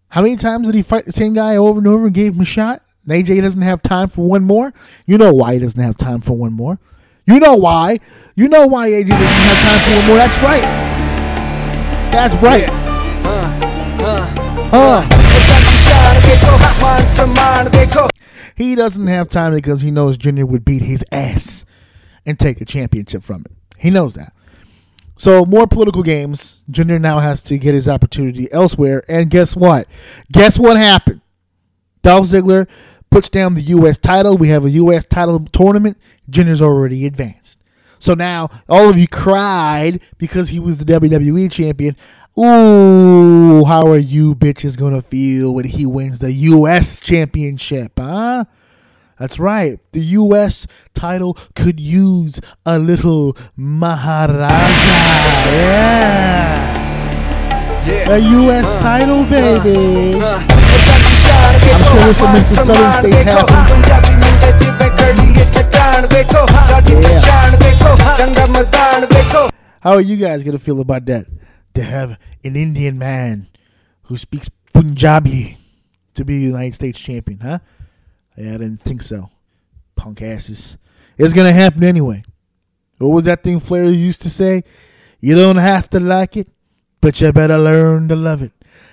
[0.08, 2.40] How many times did he fight the same guy over and over and gave him
[2.40, 2.82] a shot?
[3.04, 4.72] And AJ doesn't have time for one more.
[5.06, 6.78] You know why he doesn't have time for one more.
[7.26, 7.98] You know why.
[8.34, 10.16] You know why AJ doesn't have time for one more.
[10.16, 10.62] That's right.
[12.10, 12.62] That's right.
[12.62, 13.20] Yeah.
[13.24, 15.20] Uh, uh, uh
[18.61, 21.64] he doesn't have time because he knows Jinder would beat his ass
[22.27, 23.57] and take the championship from him.
[23.79, 24.35] He knows that.
[25.16, 26.61] So more political games.
[26.70, 29.03] Jinder now has to get his opportunity elsewhere.
[29.09, 29.87] And guess what?
[30.30, 31.22] Guess what happened?
[32.03, 32.68] Dolph Ziggler
[33.11, 33.97] puts down the U.S.
[33.97, 34.37] title.
[34.37, 35.07] We have a U.S.
[35.07, 35.97] title tournament.
[36.30, 37.59] Jinder's already advanced.
[37.99, 41.97] So now all of you cried because he was the WWE champion.
[42.39, 47.01] Ooh, how are you bitches gonna feel when he wins the U.S.
[47.01, 48.45] championship, huh?
[49.21, 49.79] That's right.
[49.93, 50.66] The U.S.
[50.95, 54.49] title could use a little Maharaja.
[55.45, 56.81] Yeah.
[58.09, 58.64] A U.S.
[58.71, 60.18] Uh, title, baby.
[60.18, 60.41] Uh, uh.
[60.41, 63.45] I'm sure this will make the southern states happy.
[63.45, 63.71] Yeah.
[69.83, 71.27] How are you guys going to feel about that?
[71.75, 73.49] To have an Indian man
[74.05, 75.59] who speaks Punjabi
[76.14, 77.59] to be United States champion, huh?
[78.37, 79.31] Yeah, I didn't think so.
[79.97, 80.76] punk asses.
[81.18, 82.22] It's gonna happen anyway.
[82.99, 84.64] What was that thing Flair used to say?
[85.20, 86.49] You don't have to like it,
[87.01, 88.53] but you better learn to love it.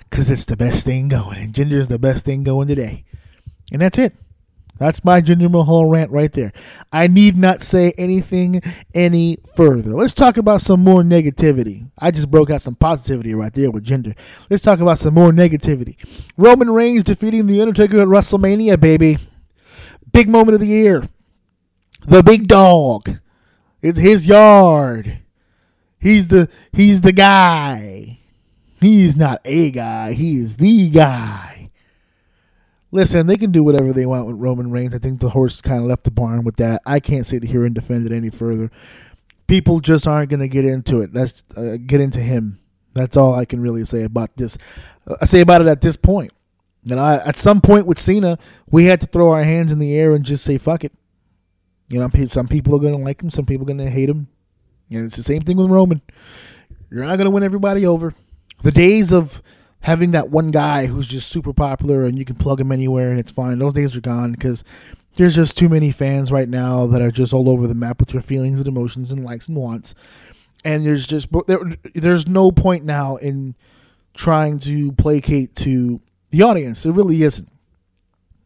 [0.09, 1.37] Cause it's the best thing going.
[1.37, 3.03] And Jinder's the best thing going today.
[3.71, 4.13] And that's it.
[4.79, 6.53] That's my Jinder Mahal rant right there.
[6.91, 8.61] I need not say anything
[8.93, 9.91] any further.
[9.91, 11.89] Let's talk about some more negativity.
[11.97, 14.15] I just broke out some positivity right there with Jinder.
[14.49, 15.97] Let's talk about some more negativity.
[16.37, 19.17] Roman Reigns defeating The Undertaker at WrestleMania, baby.
[20.11, 21.03] Big moment of the year.
[22.01, 23.17] The big dog.
[23.81, 25.19] It's his yard.
[25.99, 28.19] He's the he's the guy.
[28.79, 30.13] He's not a guy.
[30.13, 31.56] He is the guy.
[32.91, 34.95] Listen, they can do whatever they want with Roman Reigns.
[34.95, 36.81] I think the horse kind of left the barn with that.
[36.85, 38.71] I can't sit here and defend it any further.
[39.47, 41.13] People just aren't going to get into it.
[41.13, 42.59] Let's uh, get into him.
[42.93, 44.57] That's all I can really say about this.
[45.05, 46.31] Uh, I say about it at this point.
[46.89, 48.37] And I, at some point with Cena,
[48.69, 50.93] we had to throw our hands in the air and just say fuck it.
[51.89, 54.09] You know, some people are going to like him, some people are going to hate
[54.09, 54.27] him.
[54.89, 56.01] And it's the same thing with Roman.
[56.89, 58.13] You're not going to win everybody over.
[58.63, 59.43] The days of
[59.81, 63.19] having that one guy who's just super popular and you can plug him anywhere and
[63.19, 64.63] it's fine, those days are gone because
[65.15, 68.09] there's just too many fans right now that are just all over the map with
[68.09, 69.95] their feelings and emotions and likes and wants.
[70.63, 71.59] And there's just there,
[71.93, 73.55] there's no point now in
[74.13, 76.01] trying to placate to
[76.31, 76.85] the audience.
[76.85, 77.49] It really isn't.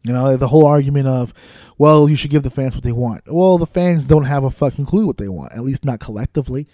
[0.04, 1.32] You know, the whole argument of,
[1.78, 3.22] well, you should give the fans what they want.
[3.26, 6.66] Well, the fans don't have a fucking clue what they want, at least not collectively.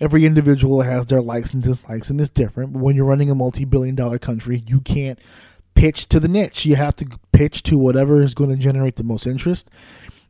[0.00, 2.72] Every individual has their likes and dislikes, and it's different.
[2.72, 5.18] But when you're running a multi billion dollar country, you can't
[5.74, 6.64] pitch to the niche.
[6.64, 9.68] You have to pitch to whatever is going to generate the most interest.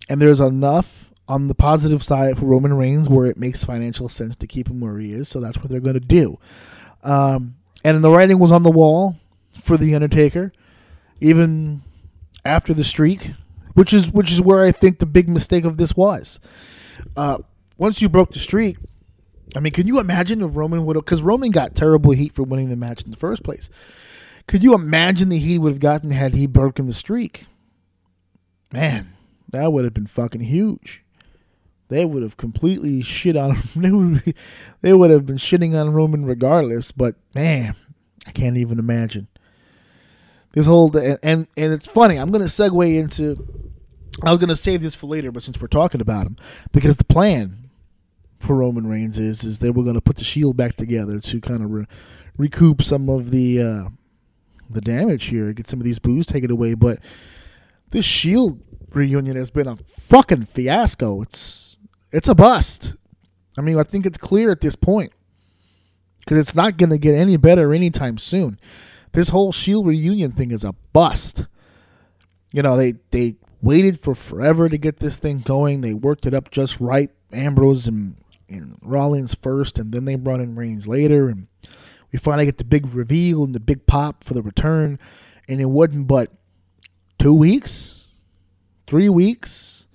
[0.09, 4.35] And there's enough on the positive side for Roman Reigns where it makes financial sense
[4.37, 5.29] to keep him where he is.
[5.29, 6.39] So that's what they're going to do.
[7.05, 7.55] Um,
[7.85, 9.16] and the writing was on the wall
[9.53, 10.53] for the Undertaker,
[11.21, 11.83] even
[12.45, 13.33] after the streak,
[13.75, 16.41] which is which is where I think the big mistake of this was.
[17.16, 17.39] Uh,
[17.79, 18.77] once you broke the streak,
[19.57, 21.05] I mean, can you imagine if Roman would have?
[21.05, 23.70] Because Roman got terrible heat for winning the match in the first place.
[24.46, 27.44] Could you imagine the heat he would have gotten had he broken the streak?
[28.72, 29.14] Man,
[29.51, 31.03] that would have been fucking huge.
[31.88, 34.22] They would have completely shit on him.
[34.80, 36.92] They would, have been shitting on Roman regardless.
[36.92, 37.74] But man,
[38.26, 39.26] I can't even imagine
[40.53, 42.16] this whole and and, and it's funny.
[42.16, 43.46] I'm gonna segue into.
[44.22, 46.36] I was gonna save this for later, but since we're talking about him,
[46.72, 47.60] because the plan
[48.41, 51.62] for Roman Reigns is is they were gonna put the Shield back together to kind
[51.62, 51.86] of re-
[52.36, 53.88] recoup some of the uh,
[54.68, 56.74] the damage here, get some of these boos taken away.
[56.74, 56.99] But
[57.91, 58.61] this Shield
[58.91, 61.22] reunion has been a fucking fiasco.
[61.22, 61.78] It's
[62.12, 62.95] it's a bust.
[63.59, 65.12] I mean, I think it's clear at this point
[66.20, 68.59] because it's not going to get any better anytime soon.
[69.12, 71.45] This whole Shield reunion thing is a bust.
[72.53, 75.80] You know, they they waited for forever to get this thing going.
[75.80, 77.11] They worked it up just right.
[77.32, 78.16] Ambrose and,
[78.51, 81.46] and Rollins first, and then they brought in Reigns later, and
[82.12, 84.98] we finally get the big reveal and the big pop for the return.
[85.48, 86.32] And it wasn't but
[87.18, 88.09] two weeks,
[88.86, 89.86] three weeks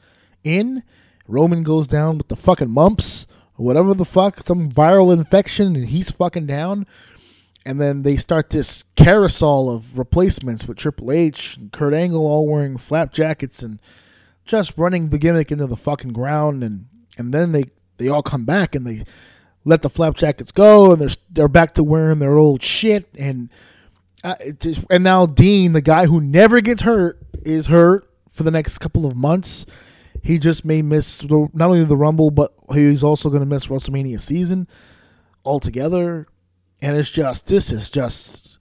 [0.44, 0.84] in.
[1.28, 3.26] Roman goes down with the fucking mumps
[3.58, 6.86] or whatever the fuck, some viral infection, and he's fucking down.
[7.66, 12.48] And then they start this carousel of replacements with Triple H and Kurt Angle all
[12.48, 13.80] wearing flap jackets and
[14.46, 16.64] just running the gimmick into the fucking ground.
[16.64, 16.86] And,
[17.18, 17.64] and then they,
[17.98, 19.04] they all come back and they
[19.64, 23.08] let the flap jackets go and they're, they're back to wearing their old shit.
[23.18, 23.50] And,
[24.24, 28.52] uh, just, and now Dean, the guy who never gets hurt, is hurt for the
[28.52, 29.66] next couple of months.
[30.22, 33.68] He just may miss the, not only the Rumble, but he's also going to miss
[33.68, 34.68] WrestleMania season
[35.44, 36.28] altogether.
[36.82, 38.58] And it's just this is just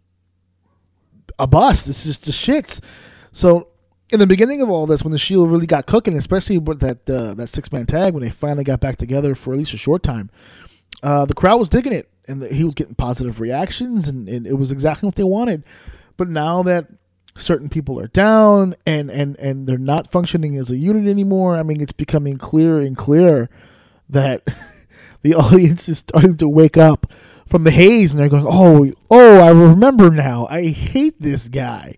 [1.39, 1.87] a bust.
[1.87, 2.80] This is the shits.
[3.32, 3.68] So
[4.11, 7.09] in the beginning of all this, when the Shield really got cooking, especially with that
[7.09, 9.79] uh, that six man tag, when they finally got back together for at least a
[9.79, 10.31] short time,
[11.03, 14.47] uh, the crowd was digging it, and the, he was getting positive reactions, and, and
[14.47, 15.65] it was exactly what they wanted.
[16.17, 16.87] But now that
[17.37, 21.63] certain people are down and and and they're not functioning as a unit anymore, I
[21.63, 23.49] mean, it's becoming clearer and clearer
[24.09, 24.43] that
[25.23, 27.07] the audience is starting to wake up
[27.47, 30.47] from the haze, and they're going, "Oh, oh, I remember now.
[30.51, 31.97] I hate this guy."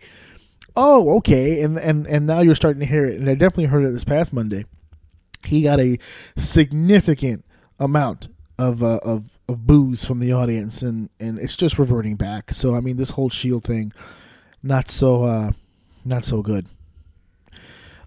[0.77, 3.85] Oh, okay, and and and now you're starting to hear it, and I definitely heard
[3.85, 4.66] it this past Monday.
[5.45, 5.99] He got a
[6.37, 7.45] significant
[7.81, 12.53] amount of uh, of of boos from the audience, and and it's just reverting back.
[12.53, 13.93] So I mean, this whole Shield thing,
[14.62, 15.53] not so uh,
[16.05, 16.66] not so good.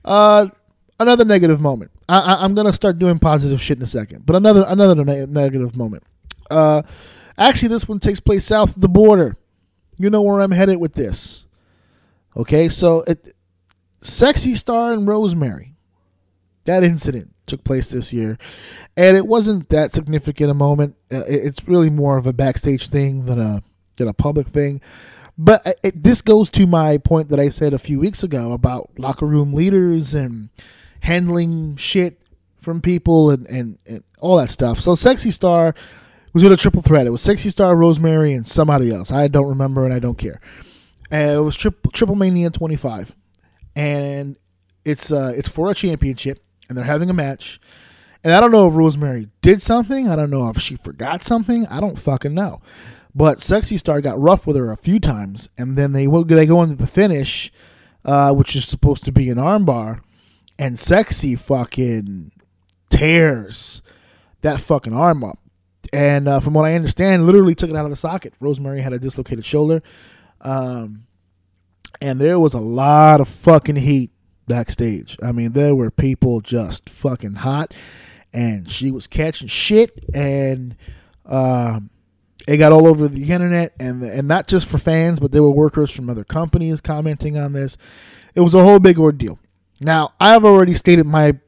[0.06, 0.50] Uh,
[1.00, 1.92] another negative moment.
[2.08, 5.76] I, I'm gonna start doing positive shit in a second, but another another ne- negative
[5.76, 6.04] moment.
[6.52, 6.84] Uh,
[7.38, 9.36] actually, this one takes place south of the border.
[9.98, 11.46] You know where I'm headed with this.
[12.38, 13.36] Okay, so it,
[14.02, 15.74] sexy star and Rosemary
[16.66, 18.38] that incident took place this year,
[18.96, 20.96] and it wasn't that significant a moment.
[21.12, 23.64] Uh, it's really more of a backstage thing than a
[23.98, 24.80] than a public thing.
[25.38, 28.52] But it- it, this goes to my point that I said a few weeks ago
[28.52, 30.50] about locker room leaders and
[31.02, 32.22] handling shit
[32.62, 34.80] from people and, and, and all that stuff.
[34.80, 35.74] So Sexy Star
[36.34, 37.08] was in a triple threat.
[37.08, 39.12] It was Sexy Star, Rosemary, and somebody else.
[39.14, 40.40] I don't remember and I don't care.
[41.12, 43.16] And it was triple, Triplemania 25,
[43.76, 44.38] and
[44.86, 47.60] it's uh it's for a championship, and they're having a match.
[48.24, 50.10] And I don't know if Rosemary did something.
[50.10, 51.66] I don't know if she forgot something.
[51.68, 52.62] I don't fucking know.
[53.16, 56.62] But Sexy Star got rough with her a few times, and then they they go
[56.62, 57.52] into the finish,
[58.06, 60.02] uh, which is supposed to be an armbar,
[60.58, 62.32] and Sexy fucking
[62.90, 63.82] tears
[64.42, 65.40] that fucking arm up.
[65.92, 68.34] And uh, from what I understand, literally took it out of the socket.
[68.40, 69.82] Rosemary had a dislocated shoulder,
[70.42, 71.06] um,
[72.02, 74.12] and there was a lot of fucking heat
[74.48, 75.18] backstage.
[75.24, 77.74] I mean, there were people just fucking hot,
[78.34, 80.76] and she was catching shit, and
[81.26, 81.90] um,
[82.48, 85.52] it got all over the internet, and and not just for fans, but there were
[85.52, 87.78] workers from other companies commenting on this.
[88.36, 89.40] It was a whole big ordeal.
[89.82, 91.40] Now, I've already stated my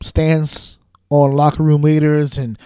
[0.00, 0.78] stance
[1.10, 2.58] on locker room leaders and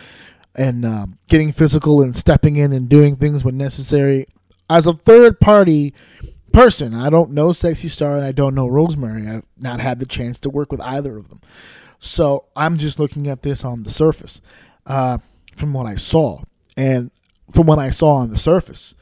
[0.54, 4.26] and um, getting physical and stepping in and doing things when necessary.
[4.70, 5.92] As a third party
[6.52, 9.26] person, I don't know Sexy Star and I don't know Rosemary.
[9.26, 11.40] I've not had the chance to work with either of them,
[11.98, 14.40] so I'm just looking at this on the surface
[14.86, 15.18] uh,
[15.56, 16.42] from what I saw
[16.76, 17.10] and
[17.50, 18.94] from what I saw on the surface.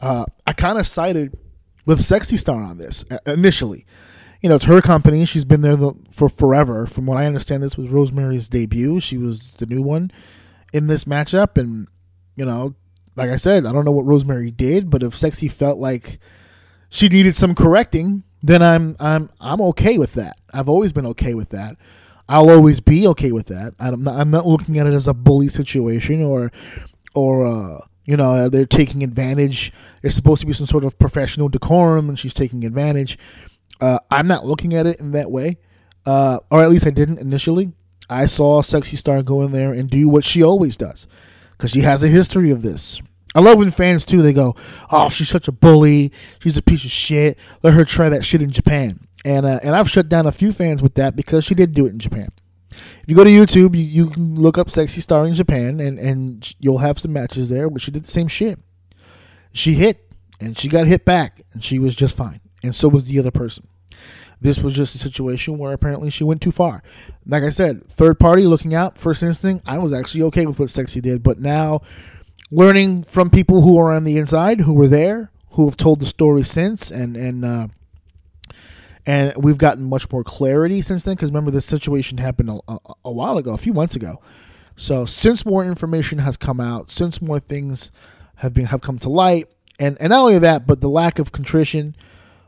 [0.00, 1.36] Uh, I kind of sided
[1.84, 3.84] with Sexy Star on this uh, initially
[4.46, 5.24] you know, it's her company.
[5.24, 6.86] She's been there the, for forever.
[6.86, 9.00] From what I understand, this was Rosemary's debut.
[9.00, 10.10] She was the new one
[10.72, 11.88] in this matchup, and
[12.36, 12.74] you know,
[13.16, 16.18] like I said, I don't know what Rosemary did, but if Sexy felt like
[16.88, 20.36] she needed some correcting, then I'm I'm I'm okay with that.
[20.52, 21.76] I've always been okay with that.
[22.28, 23.74] I'll always be okay with that.
[23.78, 26.52] I'm not I'm not looking at it as a bully situation or
[27.14, 29.72] or uh, you know they're taking advantage.
[30.02, 33.18] There's supposed to be some sort of professional decorum, and she's taking advantage.
[33.80, 35.58] Uh, I'm not looking at it in that way,
[36.04, 37.72] uh, or at least I didn't initially.
[38.08, 41.06] I saw Sexy Star go in there and do what she always does,
[41.56, 43.00] because she has a history of this.
[43.34, 44.22] I love when fans too.
[44.22, 44.56] They go,
[44.90, 46.12] "Oh, she's such a bully.
[46.40, 47.38] She's a piece of shit.
[47.62, 50.52] Let her try that shit in Japan." And uh, and I've shut down a few
[50.52, 52.30] fans with that because she did do it in Japan.
[52.70, 55.98] If you go to YouTube, you, you can look up Sexy Star in Japan, and
[55.98, 58.58] and you'll have some matches there where she did the same shit.
[59.52, 63.04] She hit, and she got hit back, and she was just fine, and so was
[63.04, 63.68] the other person.
[64.40, 66.82] This was just a situation where apparently she went too far.
[67.26, 70.70] Like I said, third party looking out, first instinct, I was actually okay with what
[70.70, 71.80] Sexy did, but now
[72.50, 76.06] learning from people who are on the inside, who were there, who have told the
[76.06, 77.68] story since, and and uh,
[79.06, 81.14] and we've gotten much more clarity since then.
[81.14, 84.20] Because remember, this situation happened a, a, a while ago, a few months ago.
[84.76, 87.90] So since more information has come out, since more things
[88.36, 91.32] have been have come to light, and and not only that, but the lack of
[91.32, 91.96] contrition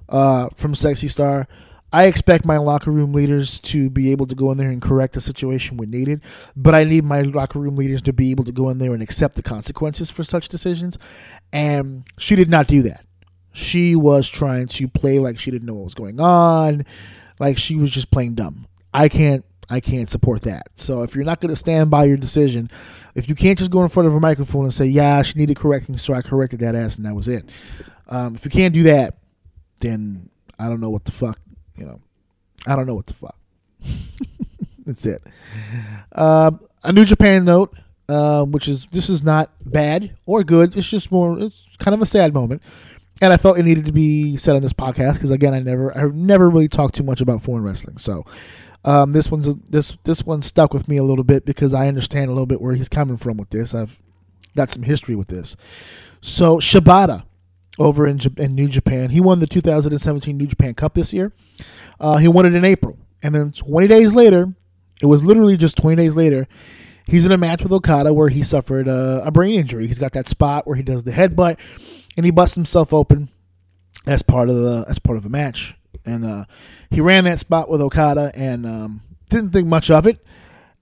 [0.09, 1.49] uh, from Sexy Star.
[1.93, 5.15] I expect my locker room leaders to be able to go in there and correct
[5.15, 6.21] the situation when needed,
[6.55, 9.03] but I need my locker room leaders to be able to go in there and
[9.03, 10.99] accept the consequences for such decisions.
[11.53, 13.05] And she did not do that.
[13.53, 16.85] She was trying to play like she didn't know what was going on,
[17.41, 18.67] like she was just playing dumb.
[18.93, 20.69] I can't I can't support that.
[20.75, 22.71] So if you're not going to stand by your decision,
[23.15, 25.57] if you can't just go in front of a microphone and say, "Yeah, she needed
[25.57, 27.49] correcting," so I corrected that ass and that was it.
[28.09, 29.19] Um, if you can't do that,
[29.81, 31.39] then I don't know what the fuck,
[31.79, 32.01] you know.
[32.67, 33.37] I don't know what the fuck.
[34.87, 35.23] That's it.
[36.13, 37.77] Um, a New Japan note,
[38.09, 40.77] uh, which is this is not bad or good.
[40.77, 41.39] It's just more.
[41.39, 42.63] It's kind of a sad moment,
[43.21, 45.97] and I felt it needed to be said on this podcast because again, I never,
[45.97, 47.99] I never really talked too much about foreign wrestling.
[47.99, 48.25] So
[48.85, 52.27] um, this one's this this one stuck with me a little bit because I understand
[52.27, 53.75] a little bit where he's coming from with this.
[53.75, 53.99] I've
[54.57, 55.57] got some history with this.
[56.21, 57.25] So Shibata
[57.79, 59.11] over in, in New Japan.
[59.11, 61.33] He won the 2017 New Japan Cup this year.
[62.01, 62.99] Uh, he won it in April.
[63.23, 64.53] And then 20 days later,
[65.01, 66.47] it was literally just 20 days later,
[67.07, 69.87] he's in a match with Okada where he suffered a, a brain injury.
[69.87, 71.59] He's got that spot where he does the headbutt
[72.17, 73.29] and he busts himself open
[74.07, 75.75] as part of the as part of the match.
[76.05, 76.45] And uh,
[76.91, 80.25] he ran that spot with Okada and um, didn't think much of it.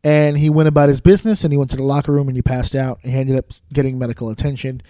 [0.05, 2.42] And he went about his business and he went to the locker room and he
[2.42, 3.01] passed out.
[3.03, 4.82] And he ended up getting medical attention.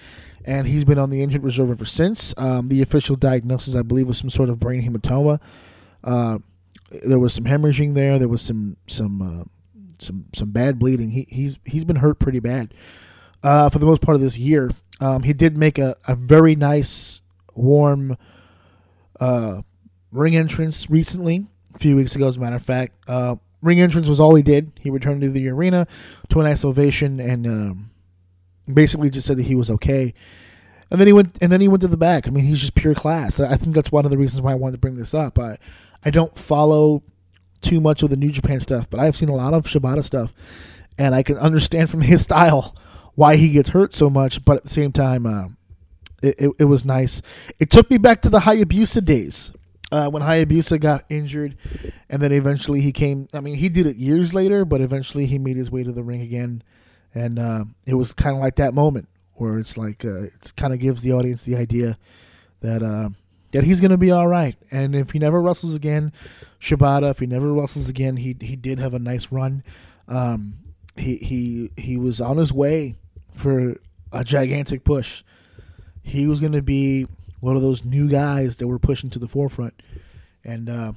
[0.46, 2.32] And he's been on the injured reserve ever since.
[2.36, 5.40] Um, the official diagnosis, I believe, was some sort of brain hematoma.
[6.04, 6.38] Uh,
[7.04, 8.18] there was some hemorrhaging there.
[8.18, 9.44] There was some some uh,
[9.98, 11.10] some some bad bleeding.
[11.10, 12.72] He, he's he's been hurt pretty bad
[13.42, 14.70] uh, for the most part of this year.
[15.00, 17.22] Um, he did make a, a very nice,
[17.54, 18.16] warm
[19.20, 19.62] uh,
[20.10, 22.98] ring entrance recently, a few weeks ago, as a matter of fact.
[23.06, 24.72] Uh, ring entrance was all he did.
[24.80, 25.86] He returned to the arena
[26.30, 27.90] to a nice ovation and um,
[28.72, 30.14] basically just said that he was okay.
[30.90, 32.26] And then he went and then he went to the back.
[32.26, 33.40] I mean, he's just pure class.
[33.40, 35.38] I think that's one of the reasons why I wanted to bring this up.
[35.38, 35.58] I
[36.04, 37.02] I don't follow
[37.60, 40.32] too much of the New Japan stuff, but I've seen a lot of Shibata stuff,
[40.98, 42.76] and I can understand from his style
[43.14, 44.44] why he gets hurt so much.
[44.44, 45.48] But at the same time, uh,
[46.22, 47.22] it, it, it was nice.
[47.58, 49.50] It took me back to the Hayabusa days
[49.90, 51.56] uh, when Hayabusa got injured,
[52.08, 53.28] and then eventually he came.
[53.32, 56.02] I mean, he did it years later, but eventually he made his way to the
[56.02, 56.62] ring again,
[57.16, 60.74] and uh, it was kind of like that moment where it's like uh, it kind
[60.74, 61.98] of gives the audience the idea
[62.60, 63.08] that uh,
[63.52, 64.54] that he's gonna be all right.
[64.70, 66.12] And if he never wrestles again,
[66.60, 69.64] Shibata, if he never wrestles again, he he did have a nice run.
[70.08, 70.58] Um,
[70.94, 72.96] he he he was on his way
[73.34, 73.76] for
[74.12, 75.22] a gigantic push.
[76.02, 77.06] He was gonna be
[77.40, 79.80] one of those new guys that we're pushing to the forefront,
[80.44, 80.92] and uh,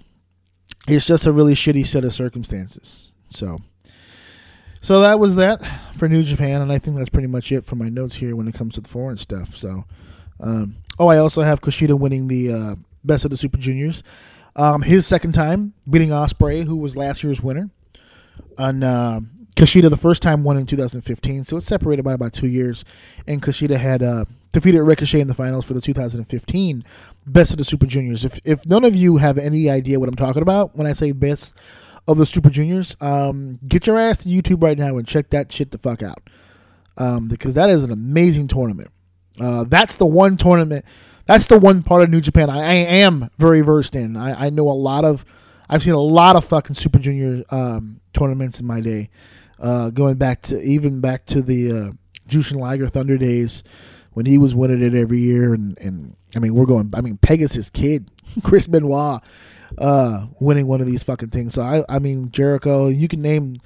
[0.86, 3.14] it's just a really shitty set of circumstances.
[3.30, 3.62] So.
[4.82, 5.62] So that was that
[5.98, 8.48] for New Japan, and I think that's pretty much it for my notes here when
[8.48, 9.56] it comes to the foreign stuff.
[9.56, 9.84] So,
[10.40, 14.04] um, oh, I also have Kushida winning the uh, Best of the Super Juniors,
[14.56, 17.70] um, his second time beating Ospreay, who was last year's winner,
[18.58, 19.20] and uh,
[19.56, 21.44] Kushida the first time won in 2015.
[21.44, 22.86] So it's separated by about two years,
[23.28, 24.24] and Kushida had uh,
[24.54, 26.86] defeated Ricochet in the finals for the 2015
[27.28, 28.24] Best of the Super Juniors.
[28.24, 31.12] If if none of you have any idea what I'm talking about when I say
[31.12, 31.54] Best
[32.10, 35.52] of the Super Juniors, um, get your ass to YouTube right now and check that
[35.52, 36.28] shit the fuck out.
[36.98, 38.90] Um, because that is an amazing tournament.
[39.40, 40.84] Uh, that's the one tournament.
[41.28, 44.18] That's the one part of New Japan I, I am very versed in.
[44.18, 45.24] I, I know a lot of.
[45.70, 49.12] I've seen a lot of fucking Super Junior um, tournaments in my day,
[49.60, 51.92] uh, going back to even back to the uh,
[52.28, 53.64] Jushin Liger Thunder days
[54.14, 56.90] when he was winning it every year, and, and I mean we're going.
[56.96, 58.10] I mean Pegasus Kid,
[58.44, 59.22] Chris Benoit,
[59.78, 61.54] uh, winning one of these fucking things.
[61.54, 62.88] So I, I mean Jericho.
[62.88, 63.60] You can name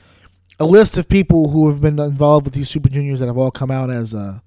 [0.60, 3.52] a list of people who have been involved with these Super Juniors that have all
[3.52, 4.40] come out as uh,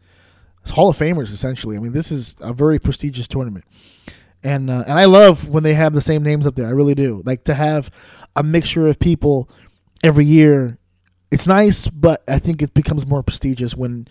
[0.64, 1.32] as Hall of Famers.
[1.32, 3.64] Essentially, I mean this is a very prestigious tournament,
[4.42, 6.66] and uh, and I love when they have the same names up there.
[6.66, 7.22] I really do.
[7.24, 7.90] Like to have
[8.34, 9.48] a mixture of people
[10.02, 10.78] every year.
[11.30, 14.06] It's nice, but I think it becomes more prestigious when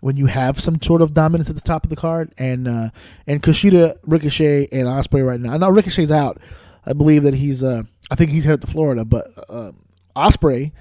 [0.00, 2.32] when you have some sort of dominance at the top of the card.
[2.36, 2.90] And uh,
[3.26, 5.56] and Kushida, Ricochet, and Ospreay right now.
[5.56, 6.38] Now Ricochet's out.
[6.84, 7.62] I believe that he's.
[7.62, 9.72] Uh, I think he's headed to Florida, but uh,
[10.16, 10.72] Ospreay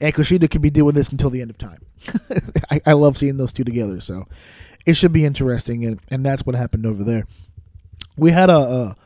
[0.00, 1.86] and Kushida could be doing this until the end of time.
[2.70, 4.26] I, I love seeing those two together, so
[4.84, 7.26] it should be interesting, and, and that's what happened over there.
[8.16, 8.96] We had a a,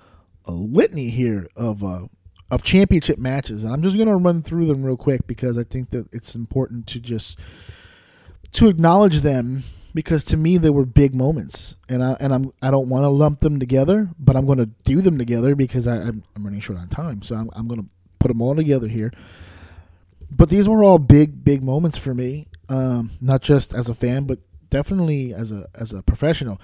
[0.46, 2.06] a litany here of uh,
[2.50, 5.90] of championship matches, and I'm just gonna run through them real quick because I think
[5.90, 7.38] that it's important to just
[8.52, 9.64] to acknowledge them
[9.96, 13.08] because to me they were big moments, and I and I'm I don't want to
[13.08, 16.60] lump them together, but I'm going to do them together because I, I'm, I'm running
[16.60, 17.88] short on time, so I'm I'm going to
[18.20, 19.12] put them all together here.
[20.30, 24.24] But these were all big big moments for me, um, not just as a fan,
[24.24, 24.38] but
[24.70, 26.60] definitely as a as a professional.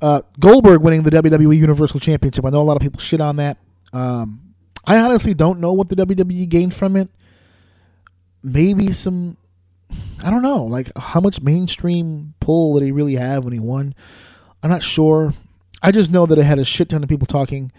[0.00, 2.44] Uh, Goldberg winning the WWE Universal Championship.
[2.46, 3.58] I know a lot of people shit on that.
[3.92, 4.54] Um,
[4.84, 7.08] I honestly don't know what the WWE gained from it.
[8.42, 9.36] Maybe some
[10.22, 13.94] I don't know, like how much mainstream pull did he really have when he won?
[14.62, 15.34] I'm not sure.
[15.82, 17.72] I just know that it had a shit ton of people talking,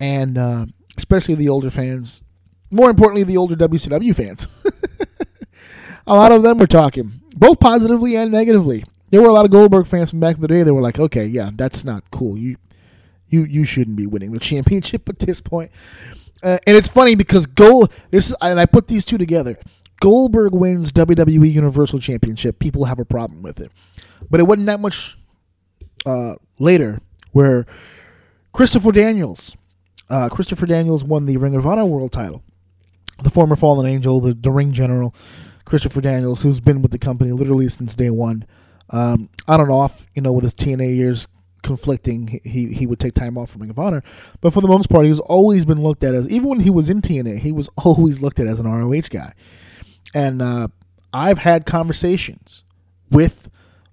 [0.00, 0.66] and uh,
[0.96, 2.22] especially the older fans.
[2.70, 4.48] More importantly, the older WCW fans.
[6.06, 8.84] a lot of them were talking, both positively and negatively.
[9.10, 10.64] There were a lot of Goldberg fans from back in the day.
[10.64, 12.36] They were like, "Okay, yeah, that's not cool.
[12.36, 12.56] You,
[13.28, 15.70] you, you shouldn't be winning the championship at this point."
[16.42, 17.92] Uh, and it's funny because Gold.
[18.10, 19.58] This is, and I put these two together.
[20.00, 22.58] Goldberg wins WWE Universal Championship.
[22.58, 23.72] People have a problem with it,
[24.30, 25.18] but it wasn't that much
[26.04, 27.00] uh, later
[27.32, 27.66] where
[28.52, 29.56] Christopher Daniels,
[30.10, 32.42] uh, Christopher Daniels won the Ring of Honor World Title.
[33.22, 35.14] The former Fallen Angel, the, the Ring General,
[35.64, 38.44] Christopher Daniels, who's been with the company literally since day one.
[38.90, 41.26] Um, on and off, you know, with his TNA years
[41.62, 44.02] conflicting, he, he would take time off from Ring of Honor,
[44.40, 46.88] but for the most part, he's always been looked at as even when he was
[46.90, 49.32] in TNA, he was always looked at as an ROH guy
[50.14, 50.68] and uh,
[51.12, 52.64] I've had conversations
[53.10, 53.50] with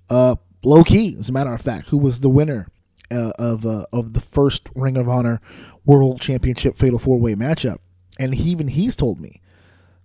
[0.09, 2.67] uh, Low Ki, as a matter of fact, who was the winner
[3.11, 5.41] uh, of uh, of the first Ring of Honor
[5.85, 7.79] World Championship Fatal Four Way matchup,
[8.19, 9.41] and he, even he's told me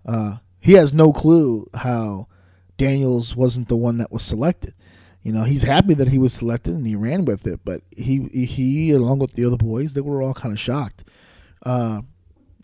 [0.06, 2.26] uh, he has no clue how
[2.76, 4.74] Daniels wasn't the one that was selected.
[5.22, 8.24] You know, he's happy that he was selected and he ran with it, but he
[8.28, 11.04] he along with the other boys, they were all kind of shocked
[11.64, 12.02] uh,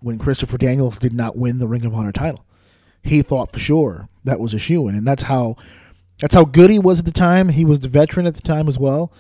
[0.01, 2.47] when Christopher Daniels did not win the Ring of Honor title
[3.05, 5.57] he thought for sure that was a shoe in, and that's how
[6.21, 7.51] that's how good he was at the time.
[7.51, 9.13] He was the veteran at the time as well,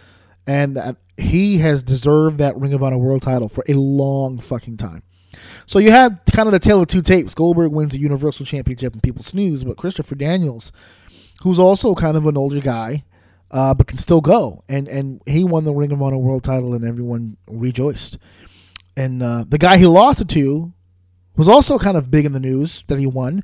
[0.47, 5.03] and he has deserved that Ring of Honor World Title for a long fucking time.
[5.66, 7.35] So you have kind of the tale of two tapes.
[7.35, 10.72] Goldberg wins the Universal Championship and people snooze, but Christopher Daniels,
[11.43, 13.05] who's also kind of an older guy,
[13.51, 16.74] uh, but can still go, and and he won the Ring of Honor World Title,
[16.74, 18.18] and everyone rejoiced.
[18.97, 20.72] And uh, the guy he lost it to
[21.37, 23.43] was also kind of big in the news that he won,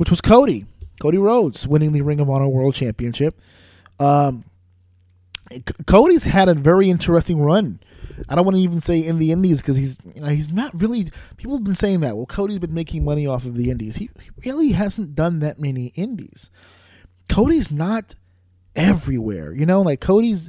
[0.00, 0.64] which was Cody,
[0.98, 3.38] Cody Rhodes, winning the Ring of Honor World Championship.
[3.98, 4.46] Um,
[5.52, 7.80] C- Cody's had a very interesting run.
[8.26, 10.72] I don't want to even say in the Indies because he's you know he's not
[10.72, 11.10] really.
[11.36, 12.16] People have been saying that.
[12.16, 13.96] Well, Cody's been making money off of the Indies.
[13.96, 16.50] He, he really hasn't done that many Indies.
[17.28, 18.14] Cody's not
[18.74, 19.52] everywhere.
[19.52, 20.48] You know, like Cody's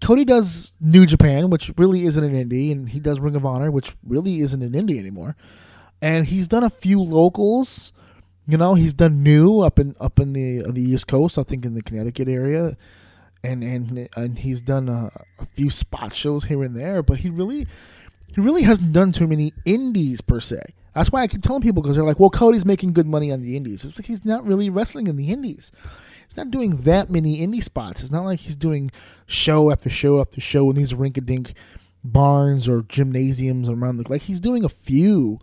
[0.00, 3.70] Cody does New Japan, which really isn't an indie, and he does Ring of Honor,
[3.70, 5.36] which really isn't an indie anymore.
[6.00, 7.92] And he's done a few locals.
[8.48, 11.38] You know, he's done new up in up in the uh, the East Coast.
[11.38, 12.76] I think in the Connecticut area,
[13.42, 17.02] and and and he's done a, a few spot shows here and there.
[17.02, 17.66] But he really
[18.34, 20.60] he really hasn't done too many indies per se.
[20.94, 23.42] That's why I keep telling people because they're like, "Well, Cody's making good money on
[23.42, 25.72] the indies." It's like he's not really wrestling in the indies.
[26.26, 28.00] He's not doing that many indie spots.
[28.00, 28.90] It's not like he's doing
[29.26, 31.54] show after show after show in these rink-a-dink
[32.02, 34.22] barns or gymnasiums around the like.
[34.22, 35.38] He's doing a few,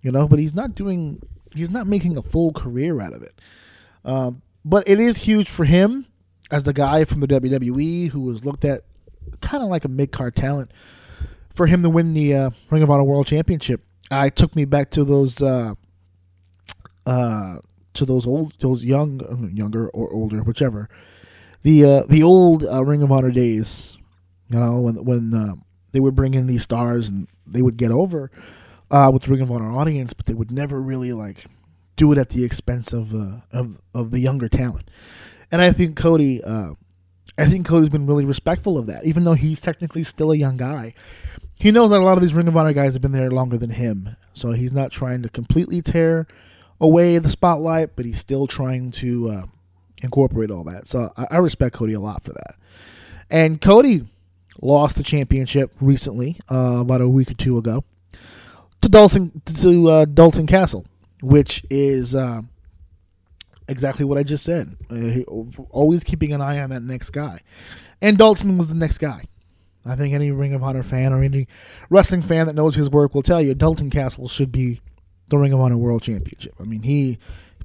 [0.00, 1.22] you know, but he's not doing.
[1.54, 3.40] He's not making a full career out of it.
[4.04, 6.06] Um, but it is huge for him
[6.50, 8.82] as the guy from the WWE who was looked at
[9.40, 10.70] kind of like a mid-card talent
[11.54, 13.82] for him to win the uh, Ring of Honor World Championship.
[14.10, 15.74] I took me back to those uh,
[17.06, 17.56] uh,
[17.94, 20.88] to those old, those young, uh, younger or older, whichever,
[21.62, 23.98] the uh, the old uh, Ring of Honor days.
[24.48, 25.54] You know when when uh,
[25.92, 28.30] they would bring in these stars and they would get over
[28.92, 31.46] uh, with Ring of Honor audience, but they would never really like
[31.96, 34.88] do it at the expense of uh, of of the younger talent.
[35.50, 36.74] And I think Cody, uh,
[37.36, 40.56] I think Cody's been really respectful of that, even though he's technically still a young
[40.56, 40.94] guy.
[41.58, 43.56] He knows that a lot of these Ring of Honor guys have been there longer
[43.56, 46.26] than him, so he's not trying to completely tear
[46.80, 49.46] away the spotlight, but he's still trying to uh,
[50.02, 50.86] incorporate all that.
[50.86, 52.56] So I, I respect Cody a lot for that.
[53.30, 54.08] And Cody
[54.60, 57.84] lost the championship recently, uh, about a week or two ago,
[58.82, 60.84] to Dalton to uh, Dalton Castle,
[61.22, 62.42] which is uh,
[63.68, 64.76] exactly what I just said.
[64.90, 65.22] Uh,
[65.70, 67.40] always keeping an eye on that next guy,
[68.00, 69.22] and Dalton was the next guy.
[69.84, 71.48] I think any Ring of Honor fan or any
[71.90, 74.80] wrestling fan that knows his work will tell you Dalton Castle should be
[75.28, 76.54] the Ring of Honor World Championship.
[76.60, 77.18] I mean, he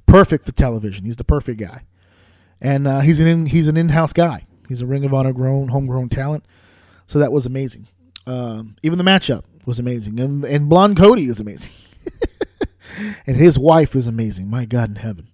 [0.07, 1.05] perfect for television.
[1.05, 1.83] He's the perfect guy,
[2.61, 4.45] and uh, he's an in, he's an in-house guy.
[4.67, 6.45] He's a Ring of Honor grown homegrown talent.
[7.05, 7.87] So that was amazing.
[8.25, 11.73] Um, even the matchup was amazing, and and Blonde Cody is amazing,
[13.27, 14.49] and his wife is amazing.
[14.49, 15.27] My God in heaven,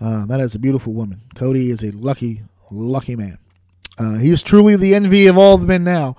[0.00, 1.22] uh, that is a beautiful woman.
[1.34, 3.38] Cody is a lucky lucky man.
[3.98, 6.16] Uh, he is truly the envy of all the men now.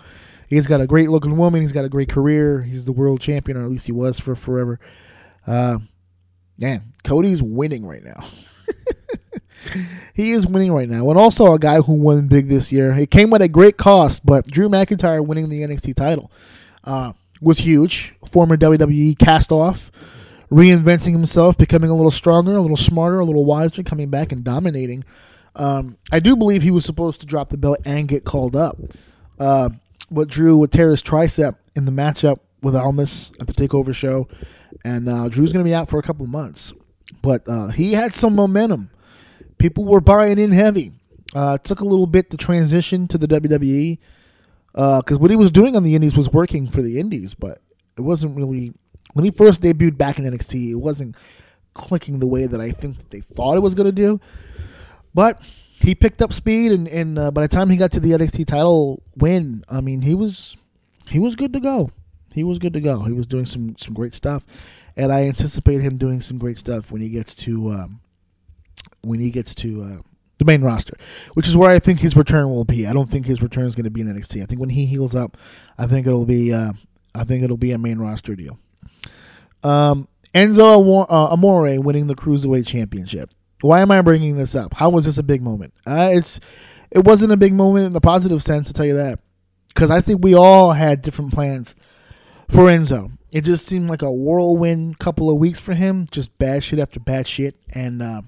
[0.47, 1.61] He's got a great looking woman.
[1.61, 2.63] He's got a great career.
[2.63, 4.79] He's the world champion, or at least he was for forever.
[5.45, 5.79] Uh,
[6.57, 8.25] man, Cody's winning right now.
[10.15, 12.91] he is winning right now, and also a guy who won big this year.
[12.93, 16.31] It came at a great cost, but Drew McIntyre winning the NXT title
[16.85, 17.13] uh,
[17.45, 18.15] was huge.
[18.27, 19.91] Former WWE cast off,
[20.51, 24.43] reinventing himself, becoming a little stronger, a little smarter, a little wiser, coming back and
[24.43, 25.05] dominating.
[25.55, 28.77] Um, I do believe he was supposed to drop the belt and get called up.
[29.39, 29.69] Uh,
[30.09, 34.27] but Drew would tear his tricep in the matchup with Almas at the Takeover show,
[34.83, 36.73] and uh, Drew's going to be out for a couple of months.
[37.21, 38.89] But uh, he had some momentum.
[39.59, 40.93] People were buying in heavy.
[41.35, 43.99] Uh, it took a little bit to transition to the WWE
[44.75, 47.61] because what he was doing on the Indies was working for the Indies, but
[47.97, 48.73] it wasn't really
[49.13, 50.71] when he first debuted back in NXT.
[50.71, 51.15] It wasn't
[51.73, 54.19] clicking the way that I think that they thought it was going to do.
[55.13, 55.41] But
[55.81, 58.45] he picked up speed, and, and uh, by the time he got to the NXT
[58.47, 60.57] title win, I mean he was
[61.09, 61.91] he was good to go.
[62.33, 63.03] He was good to go.
[63.03, 64.45] He was doing some some great stuff,
[64.97, 68.01] and I anticipate him doing some great stuff when he gets to um,
[69.01, 70.95] when he gets to uh, the main roster,
[71.33, 72.85] which is where I think his return will be.
[72.85, 74.41] I don't think his return is going to be in NXT.
[74.41, 75.37] I think when he heals up,
[75.77, 76.73] I think it'll be uh,
[77.13, 78.59] I think it'll be a main roster deal.
[79.63, 83.31] Um, Enzo uh, Amore winning the cruiserweight championship.
[83.61, 84.73] Why am I bringing this up?
[84.73, 85.73] How was this a big moment?
[85.87, 86.39] Uh, it's
[86.91, 89.19] it wasn't a big moment in a positive sense, to tell you that,
[89.69, 91.73] because I think we all had different plans
[92.49, 93.11] for Enzo.
[93.31, 96.99] It just seemed like a whirlwind couple of weeks for him, just bad shit after
[96.99, 98.21] bad shit, and uh,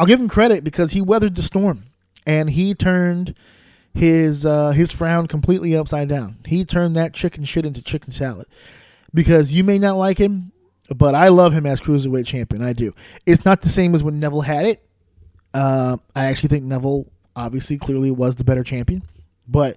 [0.00, 1.84] I'll give him credit because he weathered the storm
[2.24, 3.34] and he turned
[3.92, 6.38] his uh, his frown completely upside down.
[6.46, 8.46] He turned that chicken shit into chicken salad
[9.12, 10.52] because you may not like him,
[10.88, 12.62] but I love him as cruiserweight champion.
[12.62, 12.94] I do.
[13.26, 14.82] It's not the same as when Neville had it.
[15.52, 17.04] Uh, I actually think Neville
[17.36, 19.02] obviously clearly was the better champion,
[19.46, 19.76] but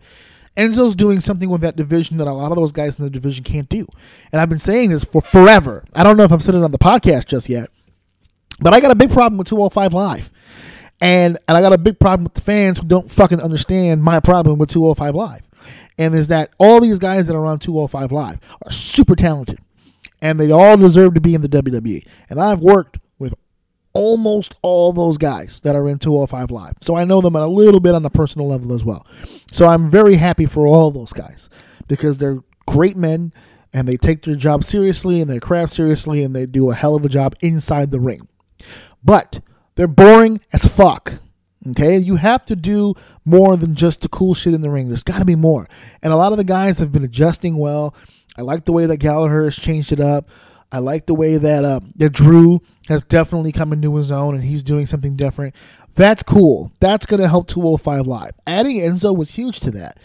[0.55, 3.43] Enzo's doing something with that division that a lot of those guys in the division
[3.43, 3.87] can't do.
[4.31, 5.83] And I've been saying this for forever.
[5.93, 7.69] I don't know if I've said it on the podcast just yet,
[8.59, 10.31] but I got a big problem with 205 Live.
[11.01, 14.19] And, and I got a big problem with the fans who don't fucking understand my
[14.19, 15.41] problem with 205 Live.
[15.97, 19.59] And is that all these guys that are on 205 Live are super talented.
[20.21, 22.05] And they all deserve to be in the WWE.
[22.29, 23.35] And I've worked with
[23.91, 26.75] almost all those guys that are in 205 Live.
[26.81, 29.05] So I know them a little bit on a personal level as well.
[29.51, 31.49] So I'm very happy for all those guys
[31.87, 33.33] because they're great men
[33.73, 36.95] and they take their job seriously and their craft seriously and they do a hell
[36.95, 38.27] of a job inside the ring.
[39.03, 39.41] But
[39.75, 41.13] they're boring as fuck.
[41.69, 42.93] Okay, you have to do
[43.23, 44.89] more than just the cool shit in the ring.
[44.89, 45.67] There's got to be more.
[46.01, 47.95] And a lot of the guys have been adjusting well.
[48.37, 50.29] I like the way that Gallagher has changed it up.
[50.73, 54.43] I like the way that uh, that Drew has definitely come into his own and
[54.43, 55.55] he's doing something different.
[55.95, 56.73] That's cool.
[56.79, 58.31] That's going to help 205 Live.
[58.47, 59.99] Adding Enzo was huge to that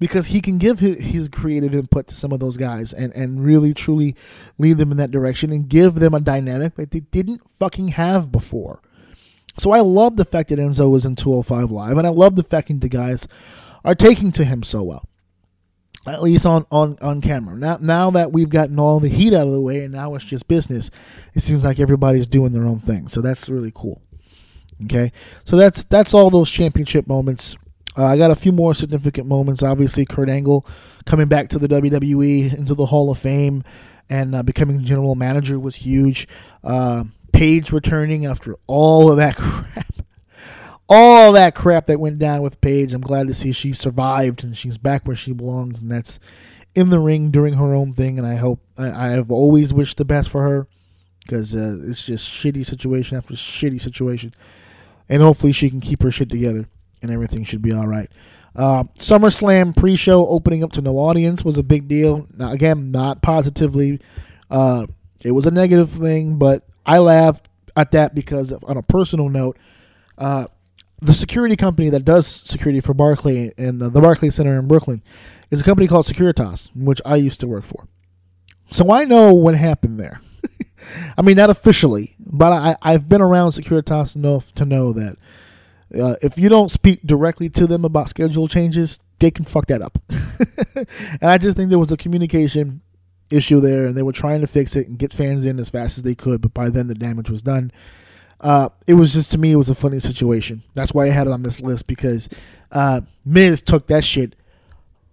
[0.00, 3.44] because he can give his, his creative input to some of those guys and, and
[3.44, 4.16] really truly
[4.58, 8.32] lead them in that direction and give them a dynamic that they didn't fucking have
[8.32, 8.80] before.
[9.58, 12.42] So I love the fact that Enzo was in 205 Live, and I love the
[12.42, 13.28] fact that the guys
[13.84, 15.04] are taking to him so well.
[16.06, 17.56] At least on, on, on camera.
[17.56, 20.24] Now now that we've gotten all the heat out of the way and now it's
[20.24, 20.90] just business,
[21.34, 23.06] it seems like everybody's doing their own thing.
[23.08, 24.00] So that's really cool.
[24.84, 25.12] Okay.
[25.44, 27.54] So that's that's all those championship moments.
[28.00, 29.62] Uh, I got a few more significant moments.
[29.62, 30.66] Obviously, Kurt Angle
[31.04, 33.62] coming back to the WWE into the Hall of Fame
[34.08, 36.26] and uh, becoming general manager was huge.
[36.64, 39.86] Uh, Paige returning after all of that crap.
[40.88, 42.94] All that crap that went down with Paige.
[42.94, 46.18] I'm glad to see she survived and she's back where she belongs, and that's
[46.74, 48.16] in the ring doing her own thing.
[48.16, 50.66] And I hope I, I've always wished the best for her
[51.20, 54.32] because uh, it's just shitty situation after shitty situation,
[55.06, 56.66] and hopefully she can keep her shit together
[57.02, 58.10] and everything should be all right.
[58.54, 62.26] Uh, SummerSlam pre-show opening up to no audience was a big deal.
[62.36, 64.00] Now, again, not positively.
[64.50, 64.86] Uh,
[65.24, 69.56] it was a negative thing, but I laughed at that because, on a personal note,
[70.18, 70.46] uh,
[71.00, 75.02] the security company that does security for Barclay and uh, the Barclay Center in Brooklyn
[75.50, 77.88] is a company called Securitas, which I used to work for.
[78.70, 80.20] So I know what happened there.
[81.18, 85.16] I mean, not officially, but I, I've been around Securitas enough to know that
[85.94, 89.82] uh, if you don't speak directly to them about schedule changes, they can fuck that
[89.82, 89.98] up.
[90.76, 92.80] and I just think there was a communication
[93.30, 95.98] issue there, and they were trying to fix it and get fans in as fast
[95.98, 97.72] as they could, but by then the damage was done.
[98.40, 100.62] Uh, it was just to me, it was a funny situation.
[100.74, 102.28] That's why I had it on this list because
[102.72, 104.34] uh, Miz took that shit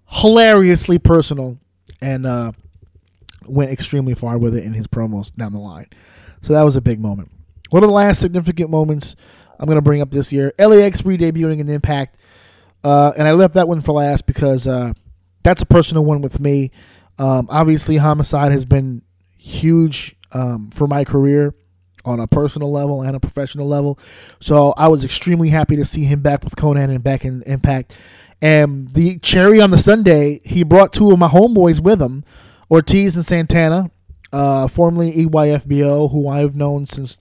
[0.06, 1.58] hilariously personal
[2.02, 2.54] and uh,
[3.48, 5.88] went extremely far with it in his promos down the line.
[6.42, 7.32] So that was a big moment.
[7.70, 9.16] One of the last significant moments
[9.60, 12.18] I'm going to bring up this year LAX re debuting in Impact.
[12.84, 14.94] Uh, and I left that one for last because uh,
[15.44, 16.72] that's a personal one with me.
[17.20, 19.02] Um, obviously, Homicide has been
[19.38, 21.56] huge um, for my career
[22.06, 24.00] on a personal level and a professional level.
[24.40, 27.96] So I was extremely happy to see him back with Konnan and back in Impact.
[28.42, 32.24] And the cherry on the sundae, he brought two of my homeboys with him,
[32.70, 33.90] Ortiz and Santana,
[34.32, 37.20] uh, formerly EYFBO, who I've known since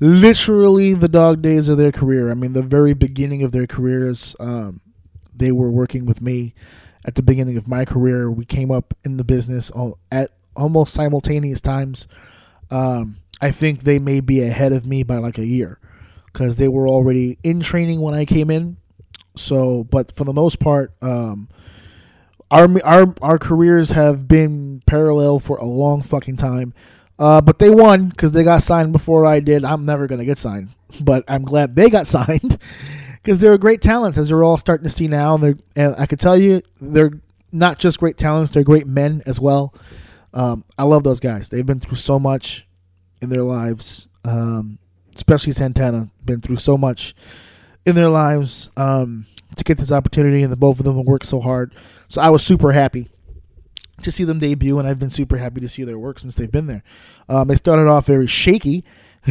[0.00, 2.30] literally the dog days of their career.
[2.30, 4.80] I mean, the very beginning of their careers, um,
[5.34, 6.54] they were working with me.
[7.04, 9.70] At the beginning of my career, we came up in the business
[10.12, 12.06] at almost simultaneous times.
[12.70, 15.78] Um, I think they may be ahead of me by like a year
[16.26, 18.76] because they were already in training when I came in.
[19.34, 21.48] So, but for the most part, um,
[22.50, 26.74] our our our careers have been parallel for a long fucking time.
[27.20, 29.62] Uh, but they won because they got signed before I did.
[29.62, 30.70] I'm never gonna get signed,
[31.02, 32.56] but I'm glad they got signed
[33.22, 35.34] because they're great talents, as they're all starting to see now.
[35.34, 37.12] And they're and I could tell you they're
[37.52, 39.74] not just great talents; they're great men as well.
[40.32, 41.50] Um, I love those guys.
[41.50, 42.66] They've been through so much
[43.20, 44.78] in their lives, um,
[45.14, 46.08] especially Santana.
[46.24, 47.14] Been through so much
[47.84, 51.26] in their lives um, to get this opportunity, and the both of them have worked
[51.26, 51.74] so hard.
[52.08, 53.10] So I was super happy
[54.02, 56.50] to see them debut, and I've been super happy to see their work since they've
[56.50, 56.82] been there.
[57.28, 58.84] Um, they started off very shaky,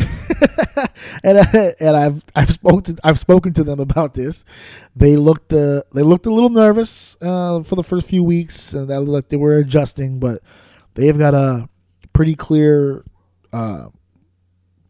[1.24, 4.45] and I, and I've I've spoken to, I've spoken to them about this.
[4.95, 8.89] They looked uh, they looked a little nervous uh, for the first few weeks, and
[8.89, 10.41] that looked like they were adjusting, but
[10.93, 11.67] they've got a
[12.13, 13.03] pretty clear
[13.53, 13.88] uh,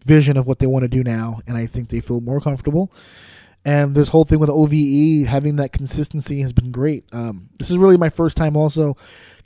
[0.06, 2.92] vision of what they want to do now, and I think they feel more comfortable.
[3.70, 7.06] And this whole thing with OVE having that consistency has been great.
[7.14, 8.98] Um, this is really my first time also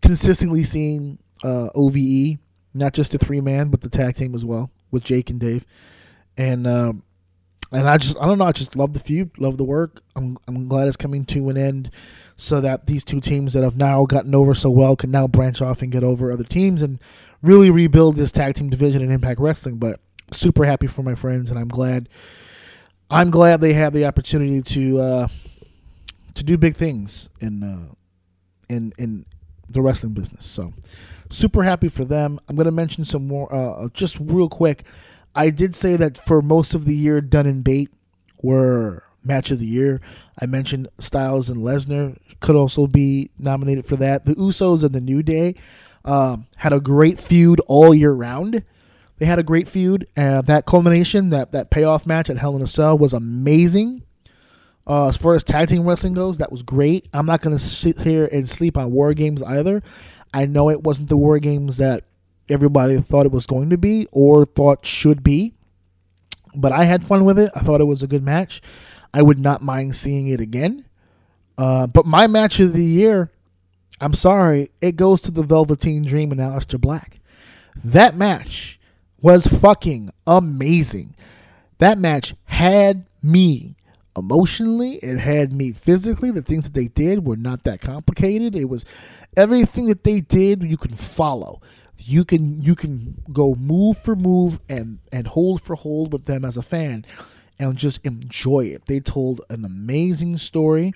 [0.02, 2.38] consistently seeing uh, OVE,
[2.74, 5.66] not just the three man, but the tag team as well with Jake and Dave.
[6.38, 7.04] And um,
[7.74, 8.46] and I just I don't know.
[8.46, 10.02] I just love the feud, love the work.
[10.16, 11.92] I'm I'm glad it's coming to an end,
[12.38, 15.62] so that these two teams that have now gotten over so well can now branch
[15.62, 16.98] off and get over other teams and
[17.42, 19.80] really rebuild this tag team division in Impact Wrestling.
[19.80, 20.00] But
[20.32, 22.08] super happy for my friends, and I'm glad.
[23.10, 25.28] I'm glad they have the opportunity to uh,
[26.34, 27.94] to do big things in uh,
[28.70, 29.26] in in
[29.70, 30.46] the wrestling business.
[30.46, 30.74] So
[31.30, 32.40] super happy for them.
[32.48, 34.84] I'm going to mention some more uh, just real quick.
[35.36, 37.92] I did say that for most of the year, Dunne and Bate
[38.42, 40.02] were match of the year.
[40.40, 44.26] I mentioned Styles and Lesnar could also be nominated for that.
[44.26, 45.56] The Usos and the New Day
[46.06, 48.64] um, had a great feud all year round.
[49.24, 50.06] They had a great feud.
[50.18, 54.04] Uh, that culmination, that that payoff match at Hell in a Cell was amazing.
[54.86, 57.08] Uh, as far as tag team wrestling goes, that was great.
[57.14, 59.82] I'm not going to sit here and sleep on War Games either.
[60.34, 62.04] I know it wasn't the War Games that
[62.50, 65.54] everybody thought it was going to be or thought should be,
[66.54, 67.50] but I had fun with it.
[67.56, 68.62] I thought it was a good match.
[69.14, 70.84] I would not mind seeing it again.
[71.58, 73.32] Uh, but my match of the year,
[74.02, 77.22] I'm sorry, it goes to the Velveteen Dream and Aleister Black.
[77.86, 78.82] That match
[79.24, 81.16] was fucking amazing.
[81.80, 83.76] That match had me
[84.16, 86.30] emotionally, it had me physically.
[86.30, 88.56] The things that they did were not that complicated.
[88.56, 88.86] It was
[89.36, 91.62] everything that they did you can follow.
[91.98, 96.44] You can you can go move for move and and hold for hold with them
[96.44, 97.06] as a fan
[97.58, 98.88] and just enjoy it.
[98.88, 100.94] They told an amazing story.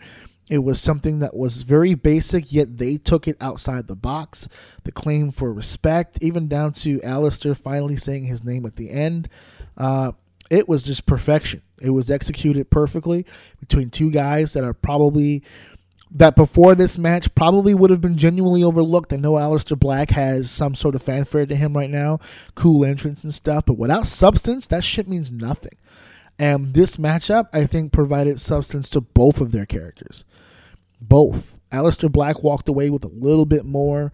[0.50, 4.48] It was something that was very basic, yet they took it outside the box.
[4.84, 9.28] The claim for respect, even down to Aleister finally saying his name at the end.
[9.76, 10.14] Uh,
[10.50, 11.62] it was just perfection.
[11.82, 13.26] It was executed perfectly
[13.60, 15.44] between two guys that are probably
[16.10, 19.12] that before this match probably would have been genuinely overlooked.
[19.12, 22.20] I know Aleister Black has some sort of fanfare to him right now,
[22.56, 25.78] cool entrance and stuff, but without substance, that shit means nothing.
[26.40, 30.24] And this matchup, I think, provided substance to both of their characters.
[31.02, 31.60] Both.
[31.72, 34.14] Aleister Black walked away with a little bit more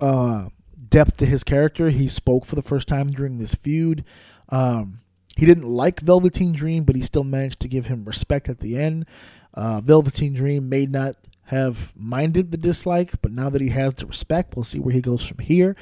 [0.00, 0.48] uh,
[0.88, 1.90] depth to his character.
[1.90, 4.04] He spoke for the first time during this feud.
[4.48, 5.00] Um,
[5.36, 8.78] he didn't like Velveteen Dream, but he still managed to give him respect at the
[8.78, 9.06] end.
[9.52, 14.06] Uh, Velveteen Dream may not have minded the dislike, but now that he has the
[14.06, 15.76] respect, we'll see where he goes from here.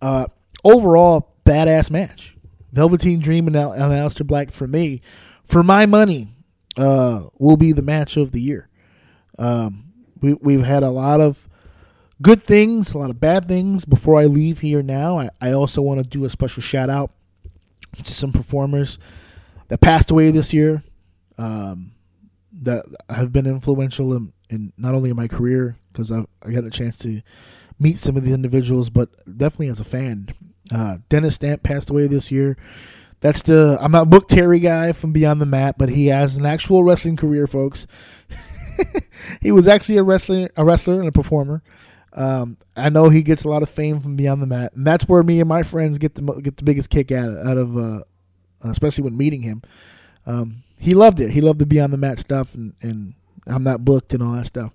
[0.00, 0.26] Uh,
[0.64, 2.36] overall, badass match.
[2.72, 5.00] Velveteen Dream and, Al- and Aleister Black for me,
[5.44, 6.34] for my money,
[6.76, 8.68] uh, will be the match of the year.
[9.38, 11.48] Um, we, we've had a lot of
[12.22, 13.84] good things, a lot of bad things.
[13.84, 17.10] Before I leave here now, I, I also want to do a special shout out
[18.02, 18.98] to some performers
[19.68, 20.82] that passed away this year
[21.38, 21.92] um,
[22.60, 26.64] that have been influential in, in not only in my career because I I got
[26.64, 27.20] a chance to
[27.78, 30.28] meet some of these individuals, but definitely as a fan.
[30.70, 32.56] Uh, Dennis Stamp passed away this year.
[33.20, 36.44] That's the I'm not book Terry guy from Beyond the Mat, but he has an
[36.44, 37.86] actual wrestling career, folks.
[39.40, 41.62] he was actually a wrestler, a wrestler and a performer.
[42.14, 45.08] Um, I know he gets a lot of fame from Beyond the Mat, and that's
[45.08, 47.76] where me and my friends get the get the biggest kick out of, out of
[47.76, 48.00] uh,
[48.64, 49.62] especially when meeting him.
[50.26, 51.30] Um, he loved it.
[51.30, 53.14] He loved the Beyond the Mat stuff, and, and
[53.46, 54.72] I'm not booked and all that stuff.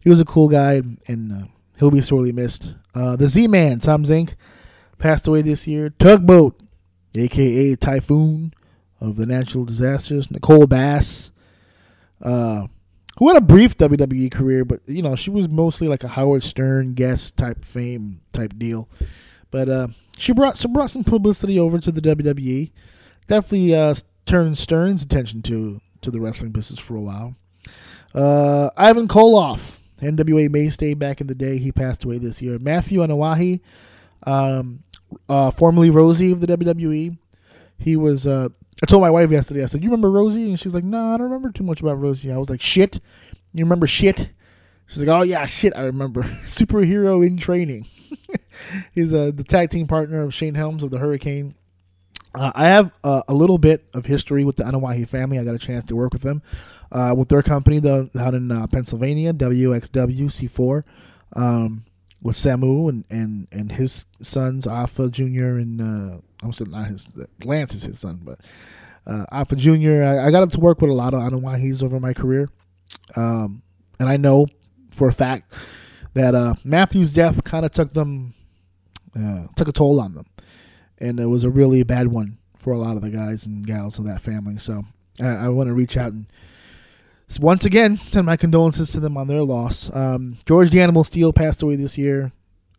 [0.00, 1.46] He was a cool guy, and uh,
[1.78, 2.74] he'll be sorely missed.
[2.94, 4.34] Uh, the Z Man, Tom Zenk,
[4.98, 5.90] passed away this year.
[5.90, 6.60] Tugboat,
[7.14, 8.52] aka Typhoon
[9.00, 10.30] of the Natural Disasters.
[10.30, 11.30] Nicole Bass,
[12.22, 12.66] uh,
[13.18, 16.42] who had a brief WWE career, but you know she was mostly like a Howard
[16.42, 18.88] Stern guest type fame type deal.
[19.50, 19.88] But uh,
[20.18, 22.72] she brought some brought some publicity over to the WWE.
[23.26, 23.94] Definitely uh,
[24.26, 27.36] turned Stern's attention to to the wrestling business for a while.
[28.14, 32.58] Uh, Ivan Koloff, NWA mainstay back in the day, he passed away this year.
[32.58, 33.60] Matthew Anoa'i,
[34.24, 34.82] um,
[35.28, 37.18] uh, formerly Rosie of the WWE.
[37.78, 38.26] He was.
[38.26, 38.48] Uh,
[38.82, 39.62] I told my wife yesterday.
[39.62, 42.00] I said, "You remember Rosie?" And she's like, "No, I don't remember too much about
[42.00, 43.00] Rosie." I was like, "Shit,
[43.52, 44.30] you remember shit?"
[44.86, 47.86] She's like, "Oh yeah, shit, I remember." Superhero in training.
[48.94, 51.54] He's uh, the tag team partner of Shane Helms of the Hurricane.
[52.34, 55.38] Uh, I have uh, a little bit of history with the Anoa'i family.
[55.38, 56.42] I got a chance to work with them,
[56.90, 60.82] uh, with their company though, out in uh, Pennsylvania, WXW C4,
[61.34, 61.84] um,
[62.24, 67.06] with Samu and, and, and his sons, Afa Junior and uh, I'm saying not his
[67.44, 68.40] Lance is his son, but
[69.06, 70.02] uh, Afa Junior.
[70.02, 72.48] I, I got to work with a lot of Anoa'is over my career,
[73.14, 73.62] um,
[74.00, 74.48] and I know
[74.90, 75.52] for a fact
[76.14, 78.34] that uh, Matthew's death kind of took them
[79.16, 80.26] uh, took a toll on them
[80.98, 83.98] and it was a really bad one for a lot of the guys and gals
[83.98, 84.56] of that family.
[84.58, 84.82] So
[85.22, 86.26] I, I want to reach out and
[87.40, 89.94] once again send my condolences to them on their loss.
[89.94, 92.32] Um, George the Animal Steele passed away this year.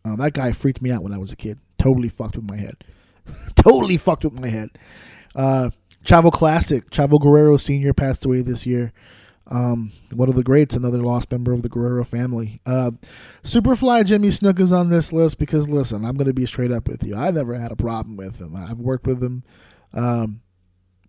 [0.04, 1.58] Uh, that guy freaked me out when I was a kid.
[1.78, 2.84] Totally fucked with my head.
[3.56, 4.70] totally fucked with my head.
[5.34, 5.70] Uh,
[6.04, 6.88] Chavo Classic.
[6.90, 7.92] Chavo Guerrero Sr.
[7.92, 8.92] passed away this year.
[9.48, 12.60] Um, one of the greats, another lost member of the Guerrero family.
[12.66, 12.92] Uh,
[13.44, 16.88] Superfly Jimmy Snuka is on this list because, listen, I'm going to be straight up
[16.88, 17.14] with you.
[17.14, 18.56] I never had a problem with him.
[18.56, 19.42] I've worked with him.
[19.92, 20.40] Um,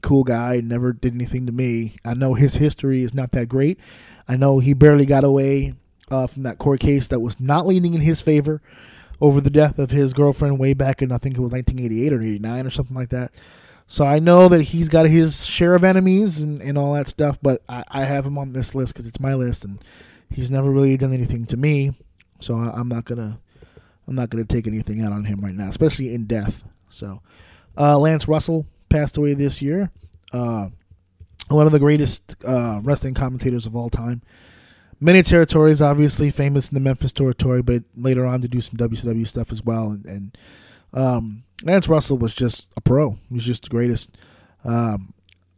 [0.01, 1.95] cool guy, never did anything to me.
[2.05, 3.79] I know his history is not that great.
[4.27, 5.73] I know he barely got away
[6.09, 8.61] uh, from that court case that was not leaning in his favor
[9.19, 12.21] over the death of his girlfriend way back in, I think it was 1988 or
[12.21, 13.31] 89 or something like that.
[13.87, 17.39] So I know that he's got his share of enemies and, and all that stuff,
[17.41, 19.83] but I, I have him on this list because it's my list, and
[20.29, 21.95] he's never really done anything to me.
[22.39, 23.39] So I, I'm not gonna
[24.05, 26.63] I'm not gonna take anything out on him right now, especially in death.
[26.89, 27.21] So
[27.77, 29.91] uh, Lance Russell passed away this year.
[30.31, 30.69] Uh,
[31.49, 34.21] one of the greatest uh, wrestling commentators of all time.
[34.99, 39.27] Many territories, obviously famous in the Memphis territory, but later on to do some WCW
[39.27, 39.91] stuff as well.
[39.91, 40.37] And, and
[40.93, 43.11] um, Lance Russell was just a pro.
[43.29, 44.09] He was just the greatest.
[44.63, 45.13] Um,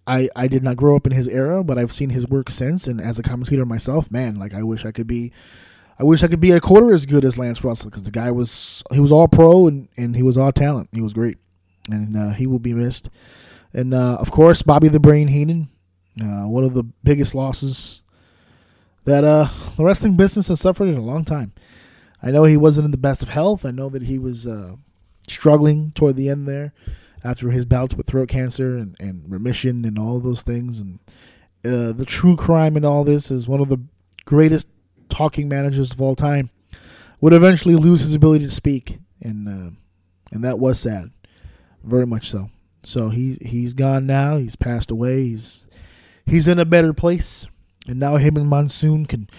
[0.05, 2.87] I I did not grow up in his era, but I've seen his work since.
[2.87, 5.31] And as a commentator myself, man, like I wish I could be,
[5.97, 8.31] I wish I could be a quarter as good as Lance Russell because the guy
[8.31, 10.89] was he was all pro and and he was all talent.
[10.91, 11.37] He was great,
[11.93, 13.09] and uh, he will be missed.
[13.73, 15.69] And uh, of course, Bobby the Brain Heenan,
[16.21, 18.01] uh, one of the biggest losses
[19.05, 21.53] that uh, the wrestling business has suffered in a long time.
[22.21, 23.65] I know he wasn't in the best of health.
[23.65, 24.75] I know that he was uh,
[25.27, 26.73] struggling toward the end there
[27.23, 30.79] after his bouts with throat cancer and, and remission and all those things.
[30.79, 30.99] And
[31.63, 33.81] uh, the true crime in all this is one of the
[34.25, 34.67] greatest
[35.09, 36.49] talking managers of all time
[37.21, 39.77] would eventually lose his ability to speak, and
[40.31, 41.11] and that was sad,
[41.83, 42.49] very much so.
[42.83, 44.37] So he's he's gone now.
[44.37, 45.25] He's passed away.
[45.25, 45.65] He's
[46.25, 47.45] he's in a better place,
[47.87, 49.29] and now him and Monsoon can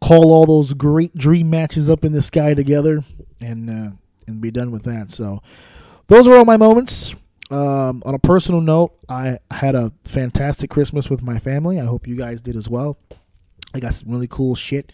[0.00, 3.04] call all those great dream matches up in the sky together,
[3.40, 3.94] and uh,
[4.26, 5.10] and be done with that.
[5.10, 5.42] So
[6.08, 7.14] those are all my moments.
[7.50, 11.80] Um, on a personal note, I had a fantastic Christmas with my family.
[11.80, 12.96] I hope you guys did as well.
[13.74, 14.92] I got some really cool shit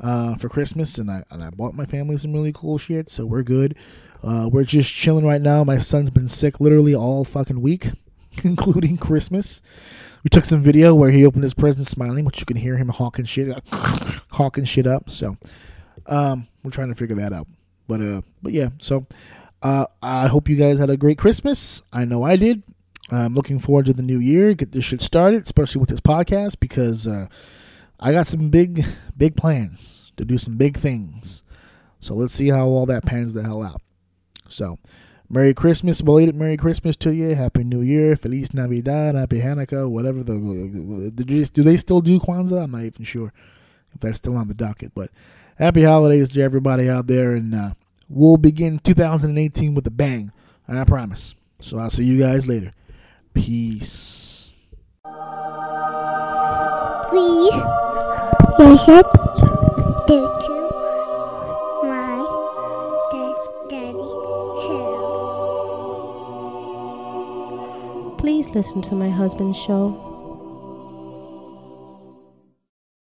[0.00, 3.26] uh, for Christmas, and I and I bought my family some really cool shit, so
[3.26, 3.76] we're good.
[4.22, 5.64] Uh, we're just chilling right now.
[5.64, 7.88] My son's been sick literally all fucking week,
[8.44, 9.62] including Christmas.
[10.22, 12.88] We took some video where he opened his present smiling, which you can hear him
[12.88, 13.56] hawking shit,
[14.32, 15.08] hawking shit up.
[15.08, 15.38] So,
[16.06, 17.46] um, we're trying to figure that out.
[17.88, 18.70] But uh, but yeah.
[18.78, 19.06] So,
[19.62, 21.82] uh, I hope you guys had a great Christmas.
[21.92, 22.62] I know I did.
[23.10, 24.54] I'm looking forward to the new year.
[24.54, 27.26] Get this shit started, especially with this podcast, because uh,
[27.98, 31.42] I got some big, big plans to do some big things.
[31.98, 33.82] So let's see how all that pans the hell out.
[34.50, 34.78] So,
[35.28, 37.34] Merry Christmas, belated Merry Christmas to you.
[37.34, 42.64] Happy New Year, Feliz Navidad, Happy Hanukkah, whatever the do they, do still do Kwanzaa?
[42.64, 43.32] I'm not even sure
[43.94, 44.92] if that's still on the docket.
[44.94, 45.10] But
[45.56, 47.74] happy holidays to everybody out there, and uh,
[48.08, 50.32] we'll begin 2018 with a bang.
[50.68, 51.34] I promise.
[51.60, 52.72] So I'll see you guys later.
[53.34, 54.52] Peace.
[57.10, 57.54] Please
[58.58, 59.02] listen
[60.06, 60.59] to,
[68.20, 70.09] Please listen to my husband's show.